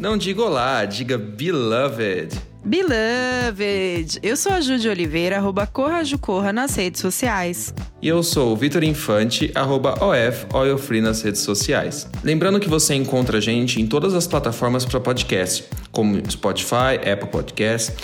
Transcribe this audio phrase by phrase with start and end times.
[0.00, 2.30] Não diga olá, diga beloved.
[2.64, 4.18] Beloved!
[4.22, 7.74] Eu sou a Júlia Oliveira, arroba Corra Jucorra nas redes sociais.
[8.00, 12.08] E eu sou o Vitor Infante, arroba OF Oilfree nas redes sociais.
[12.24, 17.28] Lembrando que você encontra a gente em todas as plataformas para podcast, como Spotify, Apple
[17.28, 17.94] Podcasts.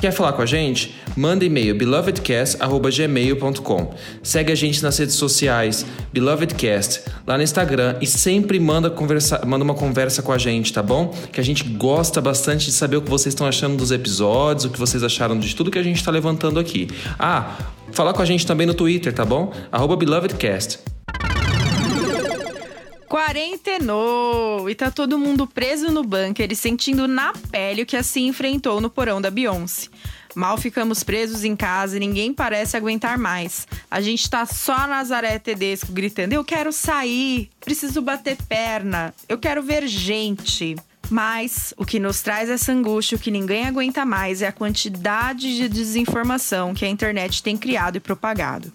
[0.00, 0.94] Quer falar com a gente?
[1.16, 3.94] Manda e-mail belovedcast.gmail.com.
[4.22, 9.64] Segue a gente nas redes sociais, belovedcast, lá no Instagram e sempre manda, conversa, manda
[9.64, 11.12] uma conversa com a gente, tá bom?
[11.32, 14.70] Que a gente gosta bastante de saber o que vocês estão achando dos episódios, o
[14.70, 16.88] que vocês acharam de tudo que a gente está levantando aqui.
[17.18, 17.56] Ah,
[17.92, 19.52] fala com a gente também no Twitter, tá bom?
[19.98, 20.80] Belovedcast.
[23.08, 24.68] Quarentenou!
[24.68, 28.80] E tá todo mundo preso no bunker e sentindo na pele o que assim enfrentou
[28.80, 29.88] no porão da Beyoncé.
[30.34, 33.68] Mal ficamos presos em casa e ninguém parece aguentar mais.
[33.88, 39.62] A gente tá só Nazaré Tedesco gritando: Eu quero sair, preciso bater perna, eu quero
[39.62, 40.76] ver gente.
[41.10, 45.54] Mas o que nos traz essa angústia, o que ninguém aguenta mais, é a quantidade
[45.54, 48.72] de desinformação que a internet tem criado e propagado.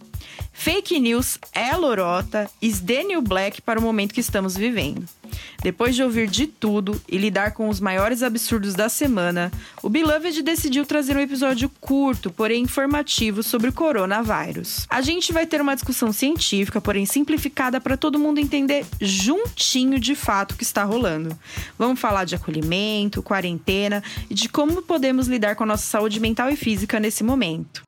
[0.60, 5.06] Fake news é lorota, is the new black para o momento que estamos vivendo.
[5.64, 10.44] Depois de ouvir de tudo e lidar com os maiores absurdos da semana, o Beloved
[10.44, 14.86] decidiu trazer um episódio curto, porém informativo sobre o coronavírus.
[14.90, 20.14] A gente vai ter uma discussão científica, porém simplificada para todo mundo entender juntinho de
[20.14, 21.40] fato o que está rolando.
[21.78, 26.50] Vamos falar de acolhimento, quarentena e de como podemos lidar com a nossa saúde mental
[26.50, 27.88] e física nesse momento.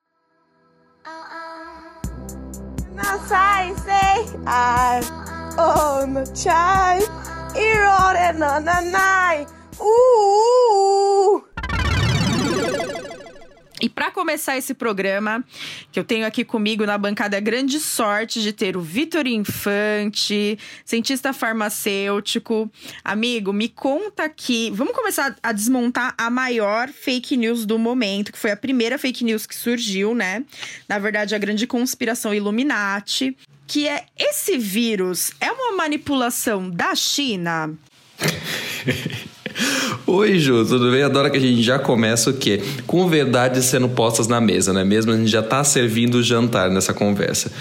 [3.27, 5.01] Sai, sei, ai,
[5.57, 6.99] oh, no chai,
[7.55, 9.45] irore nananai,
[9.79, 10.60] uh,
[13.81, 15.43] E para começar esse programa,
[15.91, 20.59] que eu tenho aqui comigo na bancada a grande sorte de ter o Vitor Infante,
[20.85, 22.71] cientista farmacêutico.
[23.03, 24.71] Amigo, me conta aqui.
[24.71, 29.23] Vamos começar a desmontar a maior fake news do momento, que foi a primeira fake
[29.23, 30.45] news que surgiu, né?
[30.87, 37.73] Na verdade, a grande conspiração Illuminati, que é esse vírus é uma manipulação da China?
[40.07, 41.03] Oi, Ju, tudo bem?
[41.03, 42.61] Adoro que a gente já começa o quê?
[42.85, 45.11] Com verdades sendo postas na mesa, não é mesmo?
[45.11, 47.51] A gente já tá servindo o jantar nessa conversa.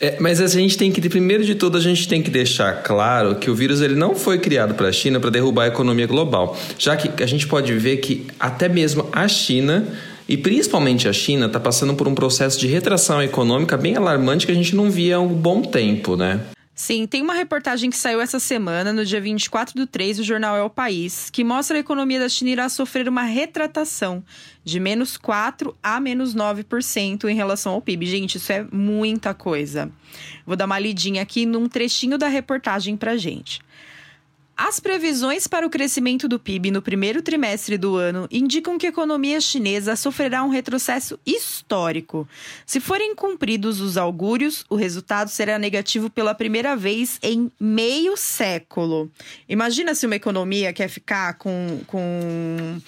[0.00, 3.34] É, mas a gente tem que, primeiro de tudo, a gente tem que deixar claro
[3.34, 6.56] que o vírus ele não foi criado para a China para derrubar a economia global,
[6.78, 9.86] já que a gente pode ver que até mesmo a China
[10.26, 14.52] e principalmente a China está passando por um processo de retração econômica bem alarmante que
[14.52, 16.40] a gente não via há um bom tempo, né?
[16.80, 20.56] Sim, tem uma reportagem que saiu essa semana, no dia 24 do 3, do jornal
[20.56, 24.24] É o País, que mostra a economia da China irá sofrer uma retratação
[24.64, 28.06] de menos 4 a menos 9% em relação ao PIB.
[28.06, 29.92] Gente, isso é muita coisa.
[30.46, 33.60] Vou dar uma lidinha aqui num trechinho da reportagem pra gente.
[34.62, 38.90] As previsões para o crescimento do PIB no primeiro trimestre do ano indicam que a
[38.90, 42.28] economia chinesa sofrerá um retrocesso histórico.
[42.66, 49.10] Se forem cumpridos os augúrios, o resultado será negativo pela primeira vez em meio século.
[49.48, 52.78] Imagina se uma economia quer ficar com, com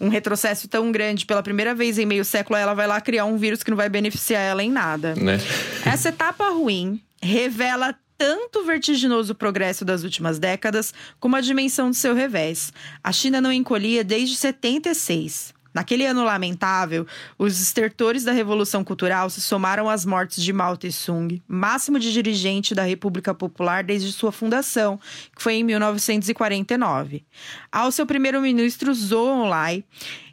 [0.00, 3.36] um retrocesso tão grande pela primeira vez em meio século, ela vai lá criar um
[3.36, 5.14] vírus que não vai beneficiar ela em nada.
[5.14, 5.38] Né?
[5.86, 12.14] Essa etapa ruim revela tanto vertiginoso progresso das últimas décadas como a dimensão do seu
[12.14, 12.70] revés.
[13.02, 15.54] A China não encolhia desde 76.
[15.72, 17.06] Naquele ano lamentável,
[17.38, 22.74] os estertores da Revolução Cultural se somaram às mortes de Mao Tse-tung, máximo de dirigente
[22.74, 25.00] da República Popular desde sua fundação,
[25.34, 27.24] que foi em 1949.
[27.72, 29.82] Ao seu primeiro-ministro Zhou Enlai,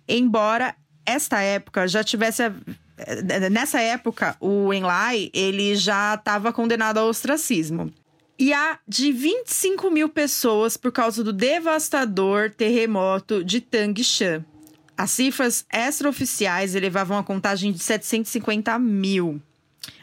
[0.10, 0.76] embora
[1.06, 2.44] esta época já tivesse
[3.52, 7.94] nessa época, o Enlai, ele já estava condenado ao ostracismo.
[8.40, 14.46] E há de 25 mil pessoas por causa do devastador terremoto de Tangshan.
[14.96, 19.42] As cifras extraoficiais elevavam a contagem de 750 mil.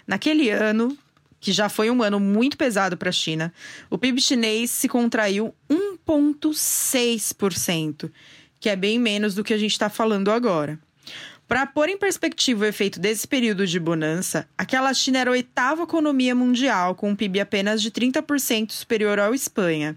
[0.07, 0.97] Naquele ano,
[1.41, 3.53] que já foi um ano muito pesado para a China,
[3.91, 8.11] o PIB chinês se contraiu 1,6%,
[8.59, 10.79] que é bem menos do que a gente está falando agora.
[11.47, 15.83] Para pôr em perspectiva o efeito desse período de bonança, aquela China era a oitava
[15.83, 19.95] economia mundial, com um PIB apenas de 30% superior ao Espanha.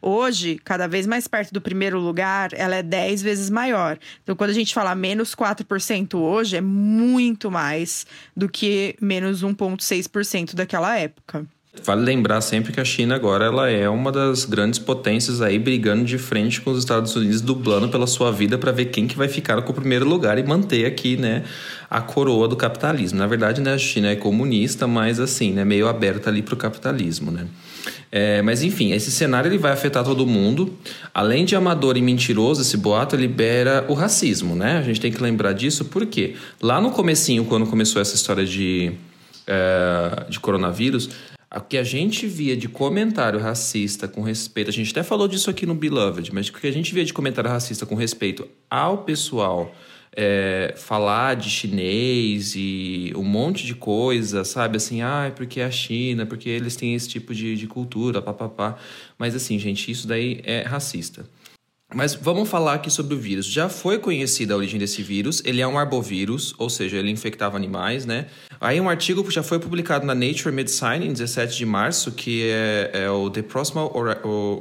[0.00, 3.98] Hoje, cada vez mais perto do primeiro lugar, ela é 10 vezes maior.
[4.22, 10.54] Então, quando a gente fala menos 4% hoje, é muito mais do que menos 1,6%
[10.54, 11.46] daquela época.
[11.84, 16.04] Vale lembrar sempre que a China agora ela é uma das grandes potências aí brigando
[16.04, 19.28] de frente com os Estados Unidos, dublando pela sua vida para ver quem que vai
[19.28, 21.44] ficar com o primeiro lugar e manter aqui, né,
[21.88, 23.18] a coroa do capitalismo.
[23.18, 26.56] Na verdade, né, a China é comunista, mas assim, né, meio aberta ali para o
[26.56, 27.46] capitalismo, né.
[28.10, 30.76] É, mas enfim, esse cenário ele vai afetar todo mundo.
[31.12, 34.78] Além de amador e mentiroso, esse boato libera o racismo, né?
[34.78, 38.92] A gente tem que lembrar disso porque lá no comecinho, quando começou essa história de,
[39.46, 41.10] é, de coronavírus,
[41.58, 45.48] o que a gente via de comentário racista com respeito, a gente até falou disso
[45.50, 48.98] aqui no Beloved, mas o que a gente via de comentário racista com respeito ao
[48.98, 49.74] pessoal
[50.16, 54.78] é, falar de chinês e um monte de coisa, sabe?
[54.78, 58.78] Assim, ah, porque é a China, porque eles têm esse tipo de, de cultura, papapá.
[59.18, 61.28] Mas assim, gente, isso daí é racista.
[61.94, 63.46] Mas vamos falar aqui sobre o vírus.
[63.46, 65.40] Já foi conhecida a origem desse vírus.
[65.44, 68.26] Ele é um arbovírus, ou seja, ele infectava animais, né?
[68.60, 72.90] Aí um artigo já foi publicado na Nature Medicine em 17 de março, que é,
[72.92, 73.92] é o The Proximal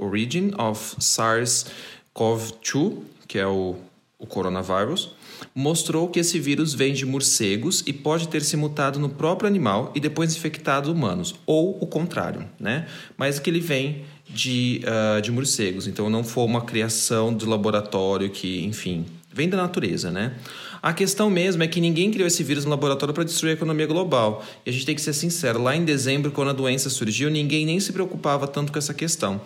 [0.02, 3.76] Origin of SARS-CoV-2, que é o,
[4.20, 5.16] o coronavírus
[5.54, 9.92] mostrou que esse vírus vem de morcegos e pode ter se mutado no próprio animal
[9.96, 12.88] e depois infectado humanos, ou o contrário, né?
[13.18, 14.06] Mas que ele vem
[14.36, 19.56] de, uh, de morcegos, então não foi uma criação de laboratório que, enfim, vem da
[19.56, 20.36] natureza, né?
[20.84, 23.88] A questão mesmo é que ninguém criou esse vírus no laboratório para destruir a economia
[23.88, 24.46] global.
[24.66, 27.66] E a gente tem que ser sincero, lá em dezembro, quando a doença surgiu, ninguém
[27.66, 29.42] nem se preocupava tanto com essa questão.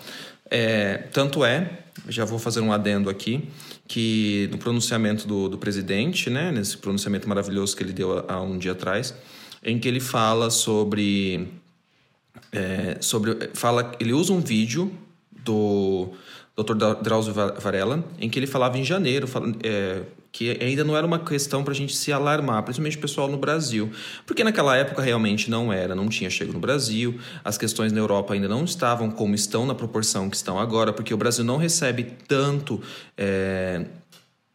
[0.52, 3.48] É, tanto é, já vou fazer um adendo aqui,
[3.88, 8.58] que no pronunciamento do, do presidente, né, nesse pronunciamento maravilhoso que ele deu há um
[8.58, 9.14] dia atrás,
[9.64, 11.48] em que ele fala sobre,
[12.52, 14.92] é, sobre fala, ele usa um vídeo
[15.31, 16.14] do
[16.58, 17.02] Dr.
[17.02, 19.28] Drauzio Varela, em que ele falava em janeiro,
[19.64, 23.28] é, que ainda não era uma questão para a gente se alarmar, principalmente o pessoal
[23.28, 23.92] no Brasil.
[24.26, 28.34] Porque naquela época realmente não era, não tinha chego no Brasil, as questões na Europa
[28.34, 32.14] ainda não estavam como estão na proporção que estão agora, porque o Brasil não recebe
[32.28, 32.81] tanto.
[33.18, 33.86] É,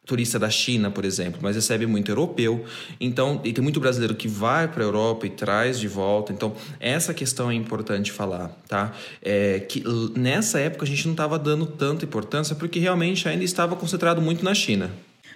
[0.04, 2.64] turista da China, por exemplo, mas recebe muito europeu.
[3.00, 6.32] Então, e tem muito brasileiro que vai para a Europa e traz de volta.
[6.32, 8.92] Então, essa questão é importante falar, tá?
[9.22, 9.82] É que
[10.16, 14.44] nessa época a gente não estava dando tanta importância porque realmente ainda estava concentrado muito
[14.44, 14.90] na China.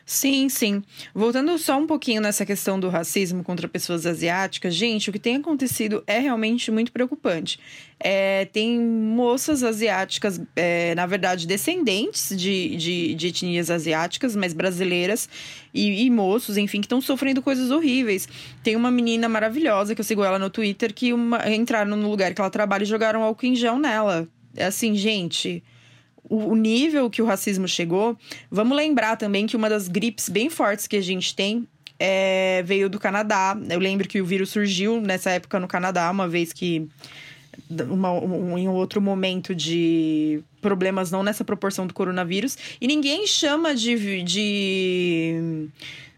[0.08, 0.82] Sim, sim.
[1.14, 5.36] Voltando só um pouquinho nessa questão do racismo contra pessoas asiáticas, gente, o que tem
[5.36, 7.60] acontecido é realmente muito preocupante.
[8.00, 15.28] É, tem moças asiáticas, é, na verdade, descendentes de, de, de, etnias asiáticas, mas brasileiras,
[15.74, 18.26] e, e moços, enfim, que estão sofrendo coisas horríveis.
[18.62, 22.32] Tem uma menina maravilhosa que eu sigo ela no Twitter que uma, entraram no lugar
[22.32, 24.26] que ela trabalha e jogaram álcool em gel nela.
[24.56, 25.62] É assim, gente
[26.28, 28.16] o, nível que o racismo chegou,
[28.50, 31.66] vamos lembrar também que uma das gripes bem fortes que a gente tem
[31.98, 33.56] é, veio do Canadá.
[33.68, 36.88] Eu lembro que o vírus surgiu nessa época no Canadá, uma vez que.
[37.90, 43.26] Uma, um, em um outro momento de problemas, não nessa proporção do coronavírus, e ninguém
[43.26, 45.68] chama de, de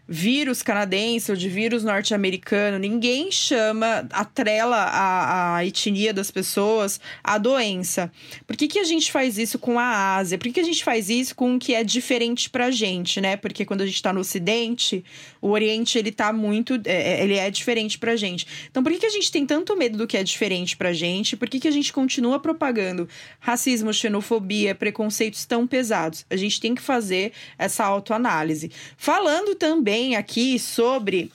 [0.07, 7.37] vírus canadense ou de vírus norte-americano, ninguém chama, atrela a, a etnia das pessoas à
[7.37, 8.11] doença.
[8.45, 10.37] Por que, que a gente faz isso com a Ásia?
[10.37, 13.37] Por que, que a gente faz isso com o que é diferente pra gente, né?
[13.37, 15.03] Porque quando a gente tá no Ocidente,
[15.41, 16.75] o Oriente, ele tá muito...
[16.85, 18.45] É, é, ele é diferente pra gente.
[18.69, 21.35] Então, por que, que a gente tem tanto medo do que é diferente pra gente?
[21.35, 23.09] Por que, que a gente continua propagando
[23.39, 26.25] racismo, xenofobia, preconceitos tão pesados?
[26.29, 28.71] A gente tem que fazer essa autoanálise.
[28.95, 31.31] Falando também também aqui sobre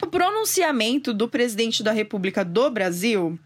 [0.00, 3.38] o pronunciamento do presidente da República do Brasil.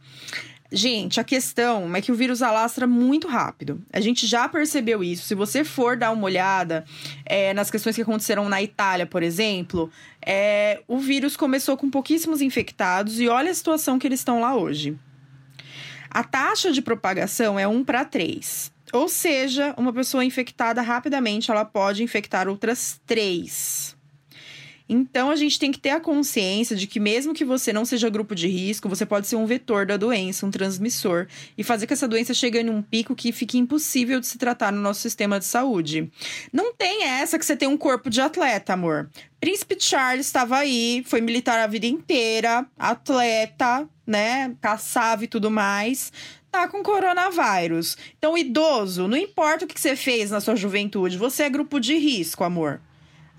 [0.70, 3.80] Gente, a questão é que o vírus alastra muito rápido.
[3.90, 5.26] A gente já percebeu isso.
[5.26, 6.84] Se você for dar uma olhada
[7.24, 12.42] é, nas questões que aconteceram na Itália, por exemplo, é, o vírus começou com pouquíssimos
[12.42, 14.98] infectados e olha a situação que eles estão lá hoje.
[16.10, 18.70] A taxa de propagação é 1 para 3.
[18.92, 23.98] Ou seja, uma pessoa infectada rapidamente ela pode infectar outras três.
[24.88, 28.09] Então a gente tem que ter a consciência de que mesmo que você não seja
[28.09, 31.26] grupo de risco, você pode ser um vetor da doença, um transmissor
[31.57, 34.73] e fazer que essa doença chegue em um pico que fique impossível de se tratar
[34.73, 36.11] no nosso sistema de saúde.
[36.52, 39.11] Não tem essa que você tem um corpo de atleta, amor.
[39.38, 46.11] Príncipe Charles estava aí, foi militar a vida inteira, atleta, né, caçava e tudo mais
[46.50, 47.97] tá com coronavírus.
[48.16, 51.95] Então, idoso, não importa o que você fez na sua juventude, você é grupo de
[51.97, 52.80] risco, amor.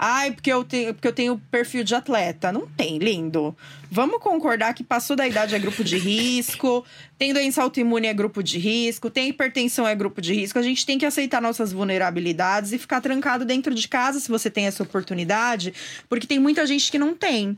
[0.01, 2.53] Ai, porque eu tenho, porque eu tenho perfil de atleta.
[2.53, 3.53] Não tem, lindo.
[3.91, 6.86] Vamos concordar que passou da idade é grupo de risco,
[7.18, 10.58] tem doença autoimune é grupo de risco, tem hipertensão é grupo de risco.
[10.58, 14.50] A gente tem que aceitar nossas vulnerabilidades e ficar trancado dentro de casa se você
[14.50, 15.74] tem essa oportunidade,
[16.08, 17.58] porque tem muita gente que não tem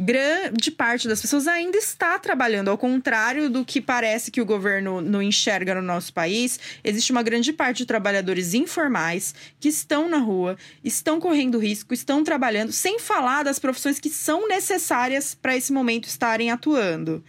[0.00, 2.68] grande parte das pessoas ainda está trabalhando.
[2.68, 7.22] Ao contrário do que parece que o governo não enxerga no nosso país, existe uma
[7.22, 12.98] grande parte de trabalhadores informais que estão na rua, estão correndo risco, estão trabalhando, sem
[12.98, 17.22] falar das profissões que são necessárias para esse momento estarem atuando.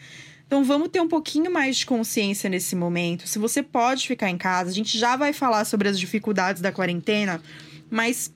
[0.48, 3.28] Então vamos ter um pouquinho mais de consciência nesse momento.
[3.28, 6.72] Se você pode ficar em casa, a gente já vai falar sobre as dificuldades da
[6.72, 7.42] quarentena,
[7.90, 8.34] mas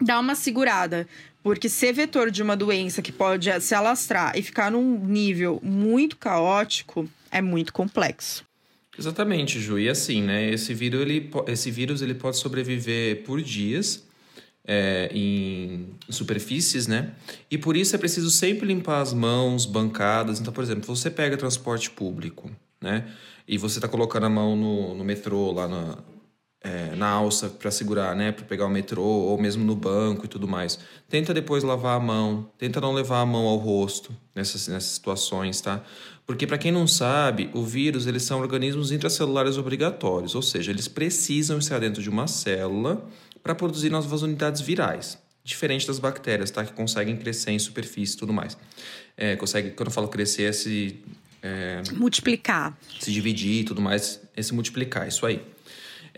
[0.00, 1.06] dá uma segurada.
[1.42, 6.16] Porque ser vetor de uma doença que pode se alastrar e ficar num nível muito
[6.16, 8.44] caótico é muito complexo.
[8.98, 9.78] Exatamente, Ju.
[9.78, 10.50] E assim, né?
[10.50, 14.04] Esse vírus ele, esse vírus, ele pode sobreviver por dias
[14.66, 17.12] é, em superfícies, né?
[17.50, 20.40] E por isso é preciso sempre limpar as mãos, bancadas.
[20.40, 23.08] Então, por exemplo, você pega transporte público, né?
[23.46, 25.98] E você está colocando a mão no, no metrô, lá na,
[26.68, 30.28] é, na alça para segurar, né, para pegar o metrô ou mesmo no banco e
[30.28, 30.78] tudo mais.
[31.08, 35.60] Tenta depois lavar a mão, tenta não levar a mão ao rosto nessas, nessas situações,
[35.60, 35.82] tá?
[36.26, 40.86] Porque para quem não sabe, o vírus eles são organismos intracelulares obrigatórios, ou seja, eles
[40.86, 43.02] precisam estar dentro de uma célula
[43.42, 46.64] para produzir novas unidades virais, diferente das bactérias, tá?
[46.64, 48.58] Que conseguem crescer em superfície e tudo mais.
[49.16, 51.02] É, consegue, quando eu falo crescer, é se
[51.42, 55.40] é, multiplicar, se dividir e tudo mais, é se multiplicar, isso aí.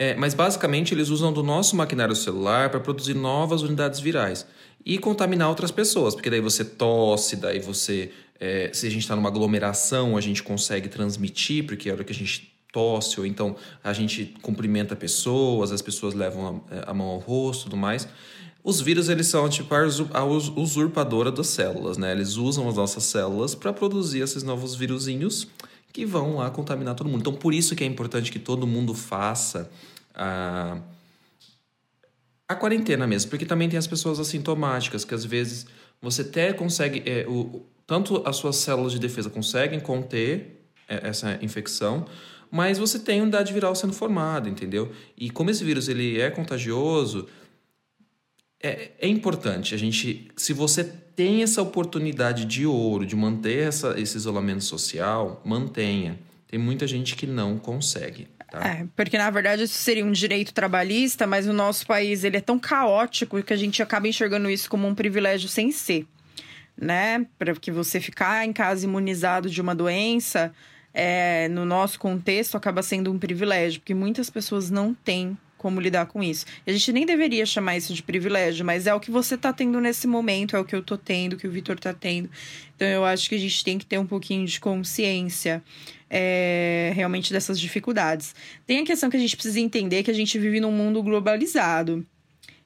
[0.01, 4.47] É, mas basicamente eles usam do nosso maquinário celular para produzir novas unidades virais
[4.83, 8.11] e contaminar outras pessoas, porque daí você tosse, daí você.
[8.41, 12.03] É, se a gente está numa aglomeração, a gente consegue transmitir, porque é a hora
[12.03, 13.55] que a gente tosse, ou então
[13.85, 18.09] a gente cumprimenta pessoas, as pessoas levam a, a mão ao rosto tudo mais.
[18.65, 22.13] Os vírus, eles são tipo a usurpadora das células, né?
[22.13, 25.47] Eles usam as nossas células para produzir esses novos vírusinhos
[25.93, 27.21] que vão lá contaminar todo mundo.
[27.21, 29.71] Então, por isso que é importante que todo mundo faça
[30.21, 30.79] a,
[32.47, 35.67] a quarentena mesmo, porque também tem as pessoas assintomáticas, que às vezes
[36.01, 41.39] você até consegue, é, o, tanto as suas células de defesa conseguem conter é, essa
[41.43, 42.07] infecção,
[42.51, 44.93] mas você tem unidade viral sendo formada, entendeu?
[45.17, 47.27] E como esse vírus ele é contagioso,
[48.63, 53.99] é, é importante a gente, se você tem essa oportunidade de ouro de manter essa,
[53.99, 56.19] esse isolamento social, mantenha.
[56.47, 58.27] Tem muita gente que não consegue.
[58.51, 58.67] Tá?
[58.67, 62.41] É, porque na verdade isso seria um direito trabalhista, mas o nosso país ele é
[62.41, 66.05] tão caótico que a gente acaba enxergando isso como um privilégio sem ser,
[66.77, 67.25] né?
[67.39, 70.53] Para que você ficar em casa imunizado de uma doença,
[70.93, 76.07] é, no nosso contexto acaba sendo um privilégio, porque muitas pessoas não têm como lidar
[76.07, 76.47] com isso.
[76.67, 79.79] A gente nem deveria chamar isso de privilégio, mas é o que você tá tendo
[79.79, 82.31] nesse momento, é o que eu tô tendo, que o Vitor tá tendo.
[82.75, 85.63] Então eu acho que a gente tem que ter um pouquinho de consciência
[86.11, 88.35] é, realmente dessas dificuldades.
[88.67, 92.05] Tem a questão que a gente precisa entender que a gente vive num mundo globalizado.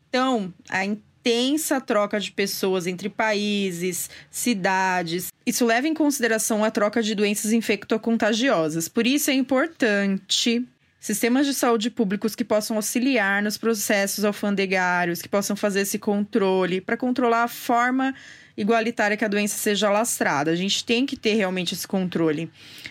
[0.09, 5.33] Então, a intensa troca de pessoas entre países, cidades.
[5.45, 8.89] Isso leva em consideração a troca de doenças infectocontagiosas.
[8.89, 10.67] Por isso é importante
[11.05, 16.81] sistemas de saúde públicos que possam auxiliar nos processos alfandegários, que possam fazer esse controle,
[16.81, 18.15] para controlar a forma
[18.57, 20.51] igualitária que a doença seja alastrada.
[20.51, 22.51] A gente tem que ter realmente esse controle,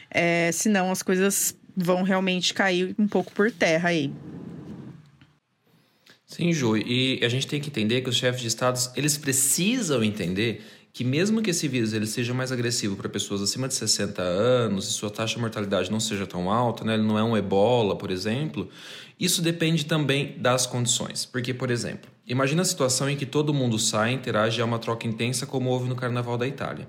[0.10, 4.12] é, senão as coisas vão realmente cair um pouco por terra aí.
[6.26, 10.04] Sim, Ju, e a gente tem que entender que os chefes de estados, eles precisam
[10.04, 14.22] entender que mesmo que esse vírus ele seja mais agressivo para pessoas acima de 60
[14.22, 17.36] anos e sua taxa de mortalidade não seja tão alta, né, ele não é um
[17.36, 18.70] ebola, por exemplo,
[19.20, 21.26] isso depende também das condições.
[21.26, 25.08] Porque, por exemplo, imagina a situação em que todo mundo sai interage a uma troca
[25.08, 26.88] intensa como houve no Carnaval da Itália.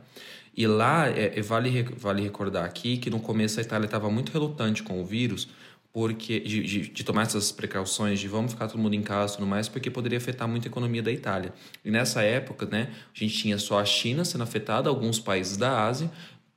[0.56, 4.82] E lá, é, vale, vale recordar aqui que no começo a Itália estava muito relutante
[4.82, 5.48] com o vírus,
[5.92, 9.36] porque de, de, de, tomar essas precauções de vamos ficar todo mundo em casa e
[9.36, 11.52] tudo mais, porque poderia afetar muito a economia da Itália.
[11.84, 15.86] E nessa época, né, a gente tinha só a China sendo afetada, alguns países da
[15.86, 16.10] Ásia,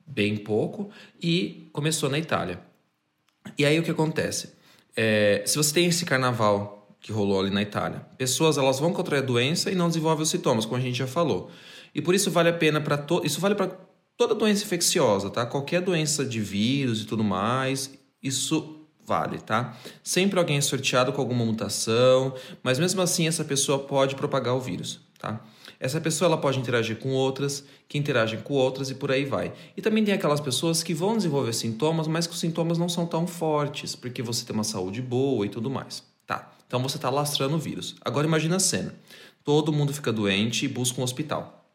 [0.06, 2.60] bem pouco, e começou na Itália.
[3.56, 4.54] E aí o que acontece?
[4.96, 9.22] É, se você tem esse carnaval que rolou ali na Itália, pessoas elas vão contrair
[9.22, 11.50] a doença e não desenvolvem os sintomas, como a gente já falou.
[11.94, 13.22] E por isso vale a pena para to...
[13.24, 13.70] isso vale para
[14.16, 15.46] toda doença infecciosa, tá?
[15.46, 17.90] Qualquer doença de vírus e tudo mais,
[18.22, 19.76] isso vale, tá?
[20.02, 24.60] Sempre alguém é sorteado com alguma mutação, mas mesmo assim essa pessoa pode propagar o
[24.60, 25.40] vírus, tá?
[25.80, 29.52] Essa pessoa ela pode interagir com outras, que interagem com outras e por aí vai.
[29.76, 33.06] E também tem aquelas pessoas que vão desenvolver sintomas, mas que os sintomas não são
[33.06, 36.52] tão fortes, porque você tem uma saúde boa e tudo mais, tá?
[36.68, 37.96] Então você está lastrando o vírus.
[38.02, 38.94] Agora imagina a cena.
[39.42, 41.66] Todo mundo fica doente e busca um hospital.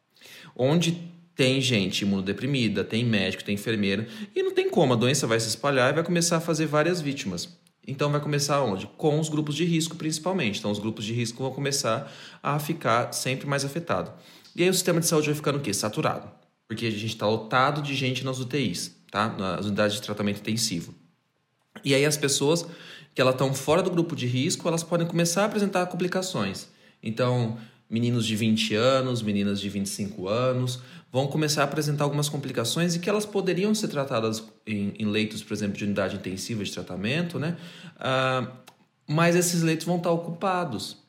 [0.56, 5.40] Onde tem gente imunodeprimida, tem médico, tem enfermeira, e não tem como, a doença vai
[5.40, 7.50] se espalhar e vai começar a fazer várias vítimas.
[7.86, 8.88] Então vai começar onde?
[8.98, 10.60] Com os grupos de risco, principalmente.
[10.60, 14.14] Então os grupos de risco vão começar a ficar sempre mais afetados.
[14.56, 15.74] E aí o sistema de saúde vai ficando o quê?
[15.74, 16.30] Saturado.
[16.68, 19.28] Porque a gente está lotado de gente nas UTIs, tá?
[19.28, 20.94] Nas unidades de tratamento intensivo.
[21.84, 22.66] E aí as pessoas
[23.14, 26.68] que elas estão fora do grupo de risco, elas podem começar a apresentar complicações.
[27.02, 27.58] Então,
[27.90, 30.80] meninos de 20 anos, meninas de 25 anos,
[31.12, 35.44] vão começar a apresentar algumas complicações e que elas poderiam ser tratadas em, em leitos,
[35.44, 37.56] por exemplo, de unidade intensiva de tratamento, né?
[37.98, 38.52] Uh,
[39.08, 41.04] mas esses leitos vão estar ocupados.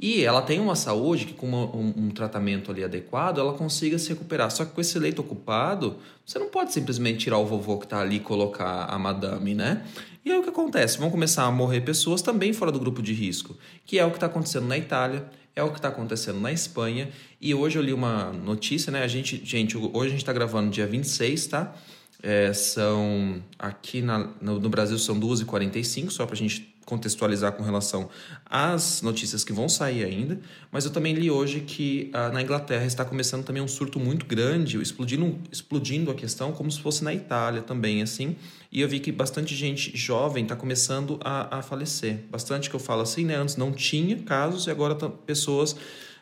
[0.00, 3.98] E ela tem uma saúde que, com uma, um, um, tratamento ali adequado, ela consiga
[3.98, 4.48] se recuperar.
[4.48, 8.00] Só que com esse leito ocupado, você não pode simplesmente tirar o vovô que está
[8.00, 9.84] ali e colocar a madame, né?
[10.28, 10.98] E aí o que acontece?
[10.98, 13.56] Vão começar a morrer pessoas também fora do grupo de risco,
[13.86, 15.24] que é o que está acontecendo na Itália,
[15.56, 17.08] é o que está acontecendo na Espanha.
[17.40, 19.02] E hoje eu li uma notícia, né?
[19.02, 21.74] A gente, gente, hoje a gente está gravando dia 26, tá?
[22.22, 27.62] É, são aqui na, no, no Brasil são 2h45, só para a gente contextualizar com
[27.62, 28.10] relação
[28.44, 32.84] às notícias que vão sair ainda, mas eu também li hoje que ah, na Inglaterra
[32.86, 37.14] está começando também um surto muito grande, explodindo, explodindo a questão como se fosse na
[37.14, 38.36] Itália também, assim,
[38.70, 42.20] e eu vi que bastante gente jovem está começando a, a falecer.
[42.30, 43.34] Bastante que eu falo assim, né?
[43.34, 45.74] Antes não tinha casos e agora tá, pessoas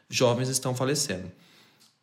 [0.08, 1.30] jovens estão falecendo.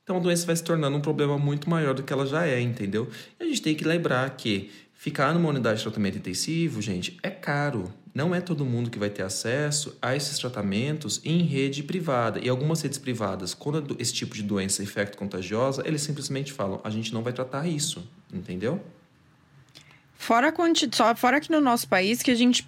[0.03, 2.59] Então a doença vai se tornando um problema muito maior do que ela já é,
[2.59, 3.09] entendeu?
[3.39, 7.29] E a gente tem que lembrar que ficar numa unidade de tratamento intensivo, gente, é
[7.29, 7.93] caro.
[8.13, 12.39] Não é todo mundo que vai ter acesso a esses tratamentos em rede privada.
[12.39, 16.81] E algumas redes privadas, quando esse tipo de doença é infecto contagiosa, eles simplesmente falam:
[16.83, 18.81] a gente não vai tratar isso, entendeu?
[20.23, 20.53] Fora,
[20.93, 22.63] só, fora que no nosso país, que a gente,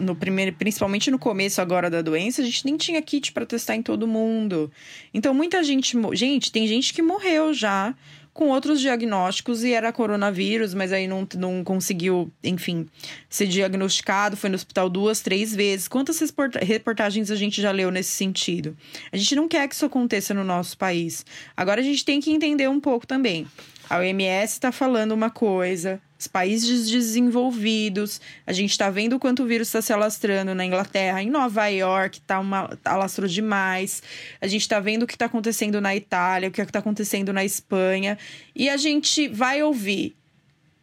[0.00, 3.76] no primeiro, principalmente no começo agora da doença, a gente nem tinha kit para testar
[3.76, 4.72] em todo mundo.
[5.12, 5.94] Então, muita gente.
[6.14, 7.94] Gente, tem gente que morreu já
[8.32, 12.86] com outros diagnósticos e era coronavírus, mas aí não, não conseguiu, enfim,
[13.28, 15.86] ser diagnosticado, foi no hospital duas, três vezes.
[15.86, 16.18] Quantas
[16.62, 18.74] reportagens a gente já leu nesse sentido?
[19.12, 21.26] A gente não quer que isso aconteça no nosso país.
[21.54, 23.46] Agora a gente tem que entender um pouco também.
[23.88, 29.68] A OMS está falando uma coisa, países desenvolvidos, a gente está vendo quanto o vírus
[29.68, 34.02] está se alastrando na Inglaterra, em Nova York, tá uma, alastrou demais.
[34.40, 37.44] A gente está vendo o que está acontecendo na Itália, o que está acontecendo na
[37.44, 38.18] Espanha.
[38.54, 40.16] E a gente vai ouvir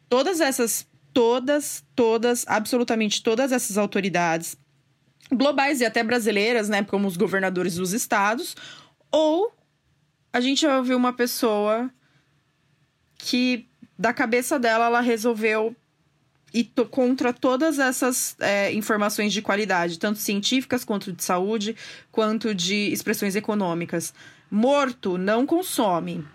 [0.10, 4.58] todas essas, todas, todas, absolutamente todas essas autoridades
[5.32, 8.56] globais e até brasileiras, né, como os governadores dos estados,
[9.10, 9.54] ou
[10.34, 11.90] a gente vai ouvir uma pessoa
[13.18, 13.71] que
[14.02, 15.76] da cabeça dela ela resolveu
[16.52, 21.76] ir contra todas essas é, informações de qualidade, tanto científicas quanto de saúde,
[22.12, 24.12] quanto de expressões econômicas.
[24.50, 26.26] Morto não consome.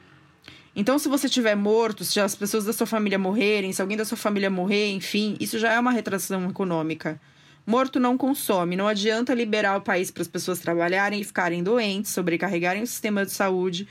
[0.76, 4.04] Então, se você tiver morto, se as pessoas da sua família morrerem, se alguém da
[4.04, 7.20] sua família morrer, enfim, isso já é uma retração econômica.
[7.66, 8.76] Morto não consome.
[8.76, 13.26] Não adianta liberar o país para as pessoas trabalharem e ficarem doentes, sobrecarregarem o sistema
[13.26, 13.88] de saúde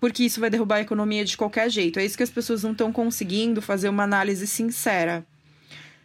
[0.00, 1.98] porque isso vai derrubar a economia de qualquer jeito.
[1.98, 5.24] É isso que as pessoas não estão conseguindo fazer uma análise sincera.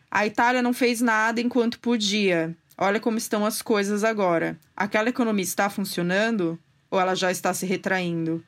[0.09, 2.55] A Itália não fez nada enquanto podia.
[2.77, 4.59] Olha como estão as coisas agora.
[4.75, 8.43] Aquela economia está funcionando ou ela já está se retraindo?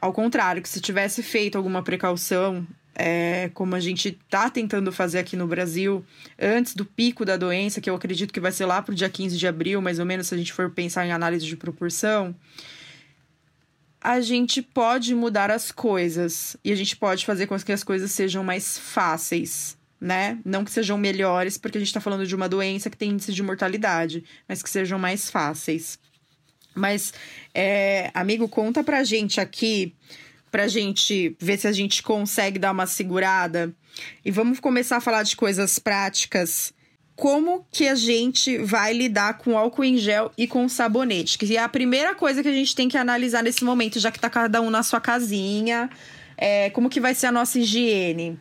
[0.00, 5.18] Ao contrário, que se tivesse feito alguma precaução, é, como a gente está tentando fazer
[5.18, 6.04] aqui no Brasil,
[6.38, 9.08] antes do pico da doença, que eu acredito que vai ser lá para o dia
[9.08, 12.34] 15 de abril, mais ou menos, se a gente for pensar em análise de proporção,
[14.08, 18.10] a gente pode mudar as coisas e a gente pode fazer com que as coisas
[18.10, 20.38] sejam mais fáceis, né?
[20.46, 23.34] Não que sejam melhores, porque a gente tá falando de uma doença que tem índice
[23.34, 25.98] de mortalidade, mas que sejam mais fáceis.
[26.74, 27.12] Mas,
[27.52, 29.94] é, amigo, conta pra gente aqui,
[30.50, 33.74] pra gente ver se a gente consegue dar uma segurada.
[34.24, 36.72] E vamos começar a falar de coisas práticas
[37.18, 41.60] como que a gente vai lidar com álcool em gel e com sabonete, que é
[41.60, 44.60] a primeira coisa que a gente tem que analisar nesse momento, já que tá cada
[44.60, 45.90] um na sua casinha,
[46.36, 48.38] é, como que vai ser a nossa higiene.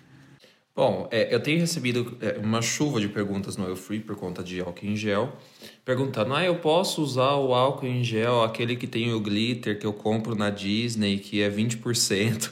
[0.76, 4.44] Bom, é, eu tenho recebido é, uma chuva de perguntas no Eu Free por conta
[4.44, 5.34] de álcool em gel,
[5.84, 9.88] perguntando: ah, eu posso usar o álcool em gel, aquele que tem o glitter que
[9.88, 12.52] eu compro na Disney, que é 20%.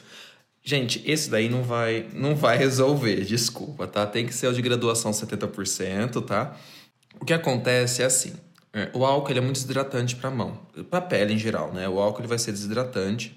[0.68, 4.04] Gente, esse daí não vai, não vai resolver, desculpa, tá?
[4.08, 6.58] Tem que ser o de graduação 70%, tá?
[7.22, 8.34] O que acontece é assim,
[8.74, 11.72] é, o álcool ele é muito desidratante para a mão, para a pele em geral,
[11.72, 11.88] né?
[11.88, 13.36] O álcool ele vai ser desidratante.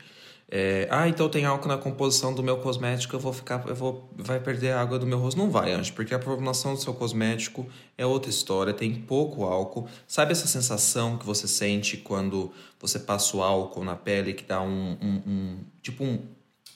[0.51, 4.11] É, ah, então tem álcool na composição do meu cosmético, eu vou ficar, eu vou,
[4.17, 5.37] vai perder a água do meu rosto.
[5.37, 7.67] Não vai, Anjo, porque a formulação do seu cosmético
[7.99, 9.87] é outra história, tem pouco álcool.
[10.07, 14.63] Sabe essa sensação que você sente quando você passa o álcool na pele que dá
[14.63, 16.21] um, um, um tipo um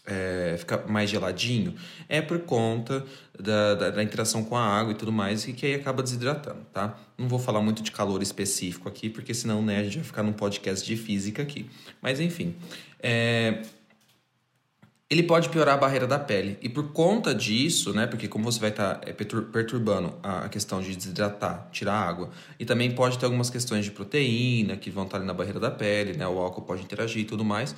[0.05, 1.75] é, fica mais geladinho,
[2.09, 3.05] é por conta
[3.39, 6.67] da, da, da, interação com a água e tudo mais, e que aí acaba desidratando,
[6.73, 6.99] tá?
[7.17, 10.23] Não vou falar muito de calor específico aqui, porque senão né, a gente vai ficar
[10.23, 11.71] num podcast de física aqui.
[12.01, 12.57] Mas enfim.
[13.01, 13.63] É...
[15.09, 16.59] ele pode piorar a barreira da pele.
[16.61, 20.81] E por conta disso, né, porque como você vai estar tá, é, perturbando a questão
[20.81, 25.19] de desidratar, tirar água, e também pode ter algumas questões de proteína que vão estar
[25.19, 27.77] tá ali na barreira da pele, né, o álcool pode interagir e tudo mais.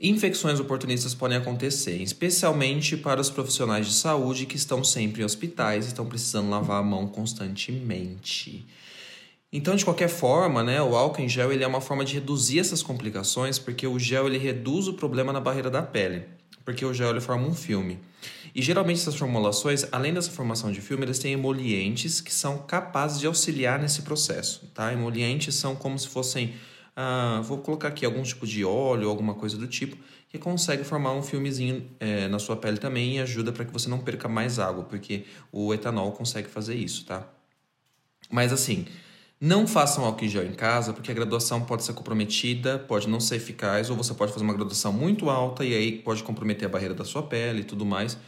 [0.00, 5.86] Infecções oportunistas podem acontecer, especialmente para os profissionais de saúde que estão sempre em hospitais
[5.86, 8.64] e estão precisando lavar a mão constantemente.
[9.52, 12.60] Então, de qualquer forma, né, o álcool em gel ele é uma forma de reduzir
[12.60, 16.92] essas complicações, porque o gel ele reduz o problema na barreira da pele porque o
[16.92, 17.98] gel forma um filme.
[18.54, 23.18] E geralmente essas formulações, além dessa formação de filme, eles têm emolientes que são capazes
[23.18, 24.70] de auxiliar nesse processo.
[24.74, 24.92] Tá?
[24.92, 26.52] Emolientes são como se fossem,
[27.00, 29.96] ah, vou colocar aqui algum tipo de óleo, alguma coisa do tipo,
[30.28, 33.88] que consegue formar um filmezinho é, na sua pele também e ajuda para que você
[33.88, 37.24] não perca mais água, porque o etanol consegue fazer isso, tá?
[38.28, 38.84] Mas assim,
[39.40, 43.20] não façam álcool em gel em casa, porque a graduação pode ser comprometida, pode não
[43.20, 46.68] ser eficaz, ou você pode fazer uma graduação muito alta e aí pode comprometer a
[46.68, 48.18] barreira da sua pele e tudo mais.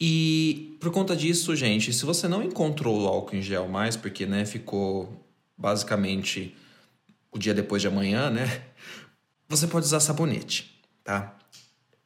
[0.00, 4.26] E por conta disso, gente, se você não encontrou o álcool em gel mais, porque
[4.26, 5.26] né, ficou
[5.58, 6.54] basicamente
[7.30, 8.62] o dia depois de amanhã, né?
[9.48, 11.36] Você pode usar sabonete, tá?